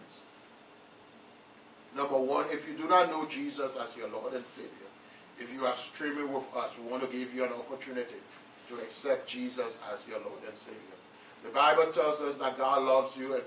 Number 1.94 2.18
one, 2.18 2.46
if 2.50 2.66
you 2.68 2.76
do 2.76 2.88
not 2.88 3.10
know 3.10 3.26
Jesus 3.26 3.72
as 3.74 3.96
your 3.96 4.08
Lord 4.08 4.34
and 4.34 4.44
Savior, 4.54 4.90
if 5.38 5.50
you 5.50 5.66
are 5.66 5.74
streaming 5.94 6.32
with 6.32 6.44
us, 6.54 6.70
we 6.78 6.90
want 6.90 7.02
to 7.02 7.10
give 7.10 7.34
you 7.34 7.44
an 7.44 7.52
opportunity 7.52 8.20
to 8.68 8.74
accept 8.78 9.28
Jesus 9.28 9.72
as 9.90 9.98
your 10.06 10.20
Lord 10.20 10.44
and 10.46 10.56
Savior. 10.58 10.98
The 11.42 11.50
Bible 11.50 11.90
tells 11.92 12.20
us 12.20 12.38
that 12.38 12.58
God 12.58 12.82
loves 12.82 13.16
you 13.16 13.34
and 13.34 13.42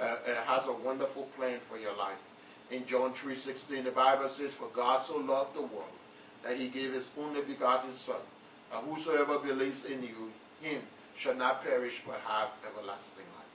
uh, 0.00 0.16
has 0.44 0.66
a 0.66 0.84
wonderful 0.84 1.28
plan 1.36 1.60
for 1.70 1.78
your 1.78 1.96
life. 1.96 2.18
In 2.70 2.84
John 2.86 3.14
3.16, 3.24 3.84
the 3.84 3.92
Bible 3.92 4.32
says, 4.36 4.50
For 4.58 4.68
God 4.74 5.06
so 5.06 5.16
loved 5.16 5.54
the 5.54 5.62
world 5.62 5.94
that 6.42 6.56
he 6.56 6.68
gave 6.68 6.92
his 6.92 7.06
only 7.18 7.42
begotten 7.42 7.94
Son, 8.04 8.20
and 8.72 8.90
whosoever 8.90 9.38
believes 9.38 9.84
in 9.86 10.02
you, 10.02 10.30
him 10.60 10.82
shall 11.22 11.34
not 11.34 11.62
perish 11.62 11.94
but 12.06 12.18
have 12.26 12.48
everlasting 12.66 13.28
life. 13.38 13.54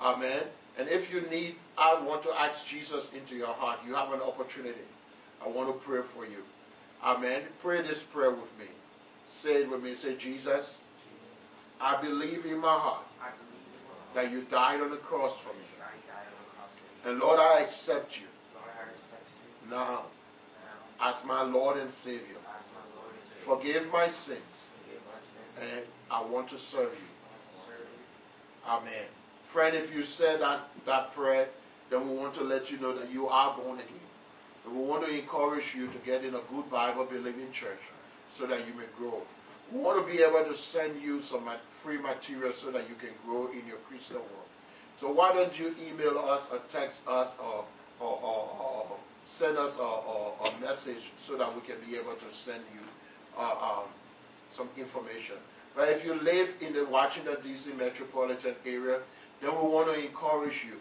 Amen. 0.00 0.42
And 0.80 0.88
if 0.88 1.12
you 1.12 1.28
need, 1.28 1.56
I 1.76 2.02
want 2.02 2.22
to 2.22 2.30
ask 2.30 2.58
Jesus 2.70 3.06
into 3.12 3.34
your 3.34 3.52
heart, 3.52 3.80
you 3.86 3.94
have 3.94 4.14
an 4.14 4.22
opportunity. 4.22 4.88
I 5.44 5.46
want 5.46 5.68
to 5.68 5.86
pray 5.86 6.00
for 6.14 6.24
you. 6.24 6.38
Amen. 7.04 7.42
Pray 7.60 7.82
this 7.82 7.98
prayer 8.14 8.30
with 8.30 8.48
me. 8.58 8.64
Say 9.42 9.60
it 9.60 9.70
with 9.70 9.82
me. 9.82 9.94
Say, 9.94 10.16
Jesus, 10.16 10.64
I 11.78 12.00
believe 12.00 12.46
in 12.46 12.58
my 12.62 12.78
heart 12.78 13.04
that 14.14 14.30
you 14.30 14.44
died 14.50 14.80
on 14.80 14.90
the 14.90 14.96
cross 14.96 15.36
for 15.44 15.52
me. 15.52 15.66
And 17.04 17.18
Lord, 17.18 17.38
I 17.38 17.60
accept 17.60 18.12
you 18.18 18.26
now 19.68 20.06
as 20.98 21.14
my 21.26 21.42
Lord 21.42 21.76
and 21.76 21.90
Savior. 22.02 22.40
Forgive 23.44 23.82
my 23.92 24.06
sins. 24.26 24.40
And 25.60 25.84
I 26.10 26.26
want 26.26 26.48
to 26.48 26.56
serve 26.72 26.92
you. 26.94 27.74
Amen. 28.66 29.19
Friend, 29.52 29.74
if 29.74 29.92
you 29.92 30.04
said 30.16 30.40
that, 30.40 30.68
that 30.86 31.14
prayer, 31.14 31.48
then 31.90 32.08
we 32.08 32.16
want 32.16 32.34
to 32.34 32.44
let 32.44 32.70
you 32.70 32.78
know 32.78 32.96
that 32.98 33.10
you 33.10 33.26
are 33.26 33.56
born 33.56 33.78
again. 33.78 34.08
And 34.64 34.76
we 34.76 34.82
want 34.84 35.04
to 35.04 35.10
encourage 35.10 35.64
you 35.74 35.86
to 35.86 35.98
get 36.06 36.24
in 36.24 36.34
a 36.34 36.42
good 36.50 36.70
Bible 36.70 37.06
believing 37.10 37.50
church 37.52 37.80
so 38.38 38.46
that 38.46 38.66
you 38.66 38.74
may 38.74 38.86
grow. 38.96 39.22
We 39.72 39.80
want 39.80 40.04
to 40.04 40.06
be 40.06 40.22
able 40.22 40.44
to 40.44 40.56
send 40.72 41.02
you 41.02 41.22
some 41.30 41.48
free 41.82 41.98
material 42.00 42.52
so 42.62 42.70
that 42.72 42.88
you 42.88 42.94
can 42.96 43.10
grow 43.24 43.50
in 43.50 43.66
your 43.66 43.78
Christian 43.88 44.16
work. 44.16 44.50
So 45.00 45.10
why 45.10 45.32
don't 45.32 45.56
you 45.58 45.74
email 45.80 46.18
us 46.18 46.46
or 46.52 46.60
text 46.70 46.98
us 47.08 47.28
or, 47.40 47.64
or, 48.00 48.20
or, 48.20 48.42
or 48.60 48.98
send 49.38 49.56
us 49.56 49.72
a, 49.78 49.82
a, 49.82 50.34
a, 50.44 50.60
message 50.60 51.02
so 51.26 51.38
that 51.38 51.48
we 51.54 51.62
can 51.62 51.80
be 51.88 51.96
able 51.96 52.14
to 52.14 52.28
send 52.44 52.62
you 52.74 52.82
uh, 53.38 53.80
um, 53.82 53.84
some 54.56 54.68
information. 54.76 55.36
But 55.74 55.88
if 55.88 56.04
you 56.04 56.14
live 56.14 56.48
in 56.60 56.74
the 56.74 56.84
Washington, 56.84 57.36
D.C. 57.42 57.72
metropolitan 57.78 58.56
area, 58.66 59.00
then 59.40 59.50
we 59.50 59.68
want 59.68 59.88
to 59.88 59.98
encourage 59.98 60.56
you 60.66 60.78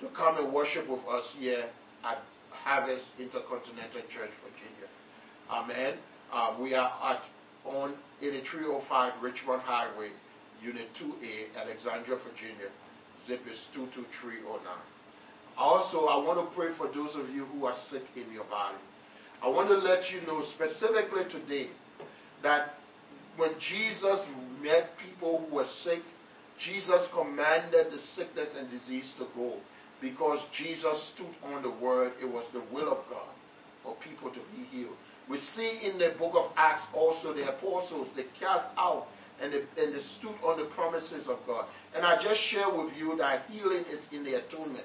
to 0.00 0.14
come 0.14 0.38
and 0.38 0.52
worship 0.52 0.88
with 0.88 1.00
us 1.08 1.24
here 1.38 1.64
at 2.04 2.18
Harvest 2.50 3.06
Intercontinental 3.18 4.02
Church, 4.08 4.30
Virginia. 4.42 4.88
Amen. 5.50 5.94
Uh, 6.32 6.56
we 6.60 6.74
are 6.74 6.90
at 7.02 7.22
on 7.64 7.94
8305 8.20 9.22
Richmond 9.22 9.62
Highway, 9.62 10.10
Unit 10.62 10.88
2A, 11.00 11.60
Alexandria, 11.60 12.18
Virginia. 12.18 12.68
Zip 13.26 13.40
is 13.50 13.58
22309. 13.74 14.60
Also, 15.56 16.06
I 16.06 16.16
want 16.16 16.38
to 16.38 16.54
pray 16.54 16.76
for 16.76 16.88
those 16.92 17.14
of 17.16 17.30
you 17.30 17.46
who 17.46 17.64
are 17.64 17.76
sick 17.90 18.02
in 18.16 18.30
your 18.32 18.44
body. 18.44 18.76
I 19.42 19.48
want 19.48 19.68
to 19.68 19.76
let 19.76 20.10
you 20.10 20.20
know 20.26 20.44
specifically 20.54 21.24
today 21.30 21.68
that 22.42 22.74
when 23.36 23.50
Jesus 23.58 24.20
met 24.62 24.90
people 24.98 25.46
who 25.46 25.56
were 25.56 25.66
sick, 25.82 26.00
Jesus 26.62 27.08
commanded 27.12 27.92
the 27.92 27.98
sickness 28.14 28.50
and 28.56 28.70
disease 28.70 29.12
to 29.18 29.26
go 29.34 29.58
because 30.00 30.38
Jesus 30.56 31.12
stood 31.14 31.34
on 31.42 31.62
the 31.62 31.70
word. 31.70 32.12
It 32.20 32.26
was 32.26 32.44
the 32.52 32.62
will 32.72 32.92
of 32.92 32.98
God 33.10 33.32
for 33.82 33.96
people 33.96 34.30
to 34.30 34.40
be 34.54 34.64
healed. 34.70 34.96
We 35.28 35.38
see 35.56 35.80
in 35.90 35.98
the 35.98 36.14
book 36.18 36.34
of 36.36 36.52
Acts 36.56 36.82
also 36.94 37.32
the 37.32 37.48
apostles, 37.48 38.08
they 38.14 38.24
cast 38.38 38.70
out 38.76 39.06
and 39.40 39.52
they, 39.52 39.82
and 39.82 39.94
they 39.94 40.00
stood 40.18 40.36
on 40.44 40.58
the 40.58 40.70
promises 40.74 41.26
of 41.28 41.38
God. 41.46 41.66
And 41.94 42.04
I 42.04 42.22
just 42.22 42.40
share 42.50 42.70
with 42.70 42.92
you 42.96 43.16
that 43.18 43.46
healing 43.50 43.84
is 43.90 44.00
in 44.12 44.24
the 44.24 44.34
atonement. 44.34 44.84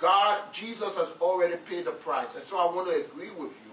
God, 0.00 0.52
Jesus 0.58 0.96
has 0.96 1.08
already 1.20 1.56
paid 1.68 1.86
the 1.86 1.98
price. 2.02 2.28
And 2.34 2.44
so 2.48 2.56
I 2.56 2.74
want 2.74 2.88
to 2.88 3.04
agree 3.04 3.30
with 3.30 3.52
you 3.52 3.70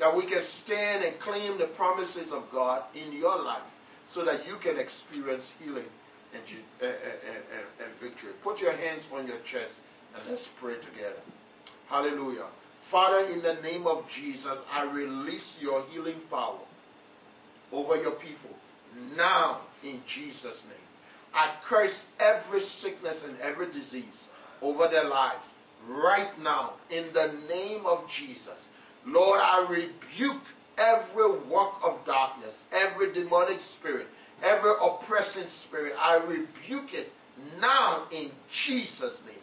that 0.00 0.14
we 0.16 0.24
can 0.24 0.42
stand 0.64 1.04
and 1.04 1.20
claim 1.20 1.58
the 1.58 1.68
promises 1.76 2.32
of 2.32 2.44
God 2.50 2.84
in 2.94 3.12
your 3.12 3.36
life 3.36 3.62
so 4.14 4.24
that 4.24 4.46
you 4.46 4.56
can 4.62 4.78
experience 4.78 5.44
healing 5.62 5.86
and, 6.34 6.42
and, 6.80 6.90
and, 6.90 7.66
and 7.80 8.00
victory. 8.00 8.32
Put 8.42 8.58
your 8.58 8.72
hands 8.72 9.02
on 9.12 9.26
your 9.26 9.38
chest 9.38 9.74
and 10.14 10.30
let's 10.30 10.46
pray 10.60 10.74
together. 10.74 11.20
Hallelujah. 11.88 12.48
Father, 12.90 13.30
in 13.32 13.42
the 13.42 13.60
name 13.62 13.86
of 13.86 14.04
Jesus, 14.16 14.58
I 14.70 14.84
release 14.84 15.56
your 15.60 15.86
healing 15.86 16.20
power 16.30 16.60
over 17.72 17.96
your 17.96 18.12
people 18.12 18.50
now 19.16 19.62
in 19.82 20.00
Jesus' 20.14 20.62
name. 20.68 20.88
I 21.34 21.56
curse 21.68 22.00
every 22.18 22.62
sickness 22.80 23.18
and 23.26 23.38
every 23.40 23.70
disease 23.72 24.16
over 24.62 24.88
their 24.90 25.04
lives 25.04 25.44
right 25.86 26.32
now 26.40 26.74
in 26.90 27.12
the 27.12 27.40
name 27.48 27.84
of 27.86 28.04
Jesus. 28.18 28.58
Lord, 29.06 29.40
I 29.40 29.66
rebuke 29.68 30.42
every 30.76 31.30
work 31.48 31.74
of 31.82 32.04
darkness, 32.06 32.54
every 32.72 33.12
demonic 33.12 33.58
spirit, 33.78 34.06
every 34.42 34.72
oppressing 34.80 35.46
spirit. 35.66 35.94
I 35.98 36.16
rebuke 36.16 36.92
it 36.92 37.08
now 37.60 38.06
in 38.12 38.30
Jesus' 38.66 39.18
name. 39.26 39.36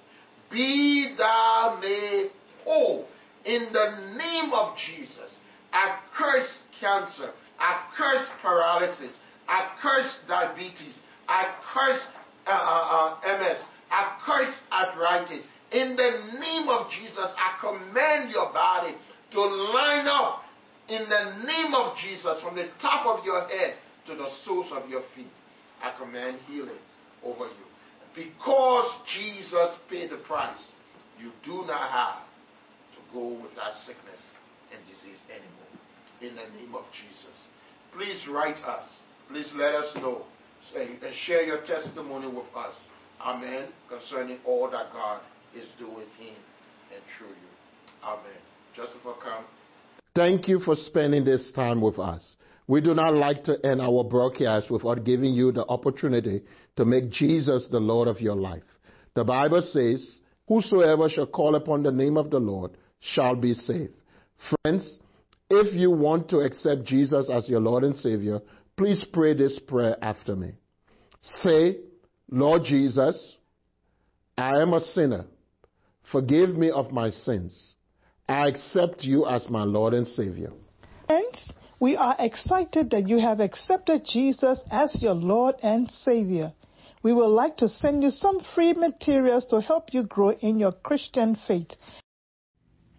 Be 0.52 1.16
thou 1.18 1.80
made 1.82 2.32
whole 2.64 3.08
in 3.46 3.70
the 3.72 4.16
name 4.18 4.52
of 4.54 4.76
Jesus. 4.78 5.32
I 5.74 6.00
curse 6.18 6.60
cancer. 6.80 7.32
I 7.60 7.84
curse 7.98 8.28
paralysis. 8.42 9.12
I 9.48 9.72
curse 9.82 10.18
diabetes. 10.28 11.00
I 11.28 11.56
curse 11.74 12.02
uh, 12.48 12.50
uh, 12.50 13.18
uh 13.24 13.38
MS. 13.38 13.62
I 13.92 14.18
curse 14.26 14.56
arthritis. 14.72 15.46
In 15.72 15.96
the 15.96 16.40
name 16.40 16.70
of 16.70 16.90
Jesus, 16.92 17.18
I 17.18 17.58
command 17.60 18.32
your 18.32 18.54
body 18.54 18.96
to 19.32 19.42
line 19.42 20.08
up 20.08 20.44
in 20.88 21.10
the 21.10 21.46
name 21.46 21.74
of 21.74 21.98
Jesus 21.98 22.42
from 22.42 22.56
the 22.56 22.70
top 22.82 23.06
of 23.06 23.26
your 23.26 23.48
head 23.48 23.76
to 24.08 24.16
the 24.16 24.28
soles 24.44 24.72
of 24.72 24.90
your 24.90 25.04
feet. 25.16 25.32
I 25.82 25.94
command 26.00 26.40
healing 26.48 26.82
over 27.24 27.46
you. 27.46 27.66
Because 28.16 28.90
Jesus 29.14 29.76
paid 29.90 30.12
the 30.12 30.18
price, 30.18 30.72
you 31.20 31.32
do 31.44 31.66
not 31.68 31.92
have 31.92 32.24
to 32.96 33.14
go 33.14 33.28
with 33.42 33.56
that 33.56 33.74
sickness 33.86 34.22
and 34.72 34.80
disease 34.88 35.20
anymore. 35.30 35.66
In 36.22 36.36
the 36.36 36.58
name 36.58 36.74
of 36.76 36.86
Jesus. 36.94 37.36
Please 37.94 38.26
write 38.30 38.58
us. 38.64 38.88
Please 39.30 39.52
let 39.56 39.76
us 39.76 39.94
know 39.96 40.24
and 40.76 40.98
share 41.26 41.44
your 41.44 41.62
testimony 41.66 42.28
with 42.28 42.46
us. 42.56 42.74
Amen. 43.22 43.68
Concerning 43.90 44.40
all 44.46 44.70
that 44.72 44.92
God 44.94 45.22
is 45.56 45.68
doing 45.78 46.08
in 46.20 46.36
and 46.94 47.04
through 47.18 47.28
you. 47.28 47.52
Amen. 48.04 48.40
Joseph, 48.76 49.02
come. 49.04 49.46
Thank 50.16 50.48
you 50.48 50.60
for 50.60 50.76
spending 50.76 51.26
this 51.26 51.52
time 51.54 51.82
with 51.82 52.00
us. 52.00 52.36
We 52.68 52.82
do 52.82 52.94
not 52.94 53.14
like 53.14 53.44
to 53.44 53.64
end 53.64 53.82
our 53.82 54.04
broadcast 54.04 54.72
without 54.72 55.04
giving 55.04 55.34
you 55.34 55.52
the 55.52 55.66
opportunity 55.68 56.42
to 56.78 56.86
make 56.86 57.12
Jesus 57.12 57.68
the 57.70 57.80
Lord 57.80 58.08
of 58.08 58.22
your 58.22 58.36
life. 58.36 58.64
The 59.14 59.24
Bible 59.24 59.62
says, 59.62 60.20
Whosoever 60.48 61.10
shall 61.10 61.28
call 61.28 61.56
upon 61.56 61.84
the 61.84 61.92
name 61.92 62.18
of 62.18 62.30
the 62.30 62.40
Lord 62.40 62.72
shall 63.00 63.36
be 63.36 63.54
saved. 63.54 63.94
Friends, 64.64 65.00
if 65.50 65.74
you 65.76 65.92
want 65.92 66.30
to 66.30 66.40
accept 66.40 66.86
Jesus 66.86 67.30
as 67.30 67.48
your 67.48 67.60
Lord 67.62 67.84
and 67.84 67.96
Savior, 67.96 68.42
please 68.78 69.04
pray 69.14 69.34
this 69.34 69.60
prayer 69.68 69.96
after 70.02 70.36
me. 70.36 70.54
Say, 71.22 71.78
Lord 72.30 72.64
Jesus, 72.64 73.38
I 74.38 74.62
am 74.62 74.74
a 74.74 74.82
sinner. 74.82 75.26
Forgive 76.12 76.50
me 76.50 76.70
of 76.70 76.92
my 76.92 77.10
sins. 77.10 77.76
I 78.28 78.48
accept 78.48 79.04
you 79.04 79.26
as 79.26 79.50
my 79.50 79.64
Lord 79.64 79.94
and 79.94 80.08
Savior. 80.08 80.52
Friends, 81.08 81.52
we 81.86 81.96
are 81.96 82.16
excited 82.18 82.90
that 82.90 83.08
you 83.08 83.20
have 83.20 83.40
accepted 83.40 84.04
Jesus 84.12 84.60
as 84.72 84.98
your 85.04 85.14
Lord 85.14 85.54
and 85.62 85.88
Savior. 85.92 86.52
We 87.04 87.14
would 87.14 87.28
like 87.28 87.58
to 87.58 87.68
send 87.68 88.02
you 88.02 88.10
some 88.10 88.42
free 88.56 88.74
materials 88.74 89.46
to 89.52 89.62
help 89.62 89.94
you 89.94 90.02
grow 90.02 90.32
in 90.32 90.60
your 90.60 90.72
Christian 90.72 91.38
faith. 91.48 91.74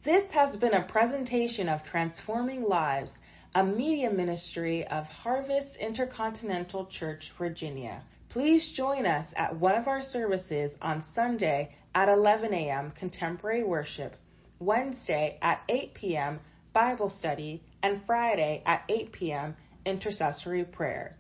This 0.05 0.31
has 0.31 0.55
been 0.55 0.75
a 0.75 0.87
presentation 0.87 1.69
of 1.69 1.81
Transforming 1.83 2.63
Lives, 2.63 3.11
a 3.57 3.65
media 3.65 4.09
ministry 4.09 4.87
of 4.87 5.05
Harvest 5.07 5.77
Intercontinental 5.81 6.87
Church, 6.87 7.33
Virginia. 7.37 8.05
Please 8.29 8.73
join 8.77 9.05
us 9.05 9.27
at 9.35 9.59
one 9.59 9.75
of 9.75 9.89
our 9.89 10.05
services 10.05 10.71
on 10.81 11.03
Sunday 11.13 11.75
at 11.97 12.09
11 12.09 12.55
a.m. 12.55 12.93
Contemporary 12.97 13.65
Worship, 13.65 14.15
Wednesday 14.61 15.41
at 15.43 15.63
8 15.69 15.93
p.m. 15.95 16.39
Bible 16.77 17.11
Study, 17.19 17.63
and 17.83 18.03
Friday 18.07 18.63
at 18.67 18.85
8 18.91 19.13
p.m. 19.13 19.57
Intercessory 19.87 20.63
Prayer. 20.63 21.17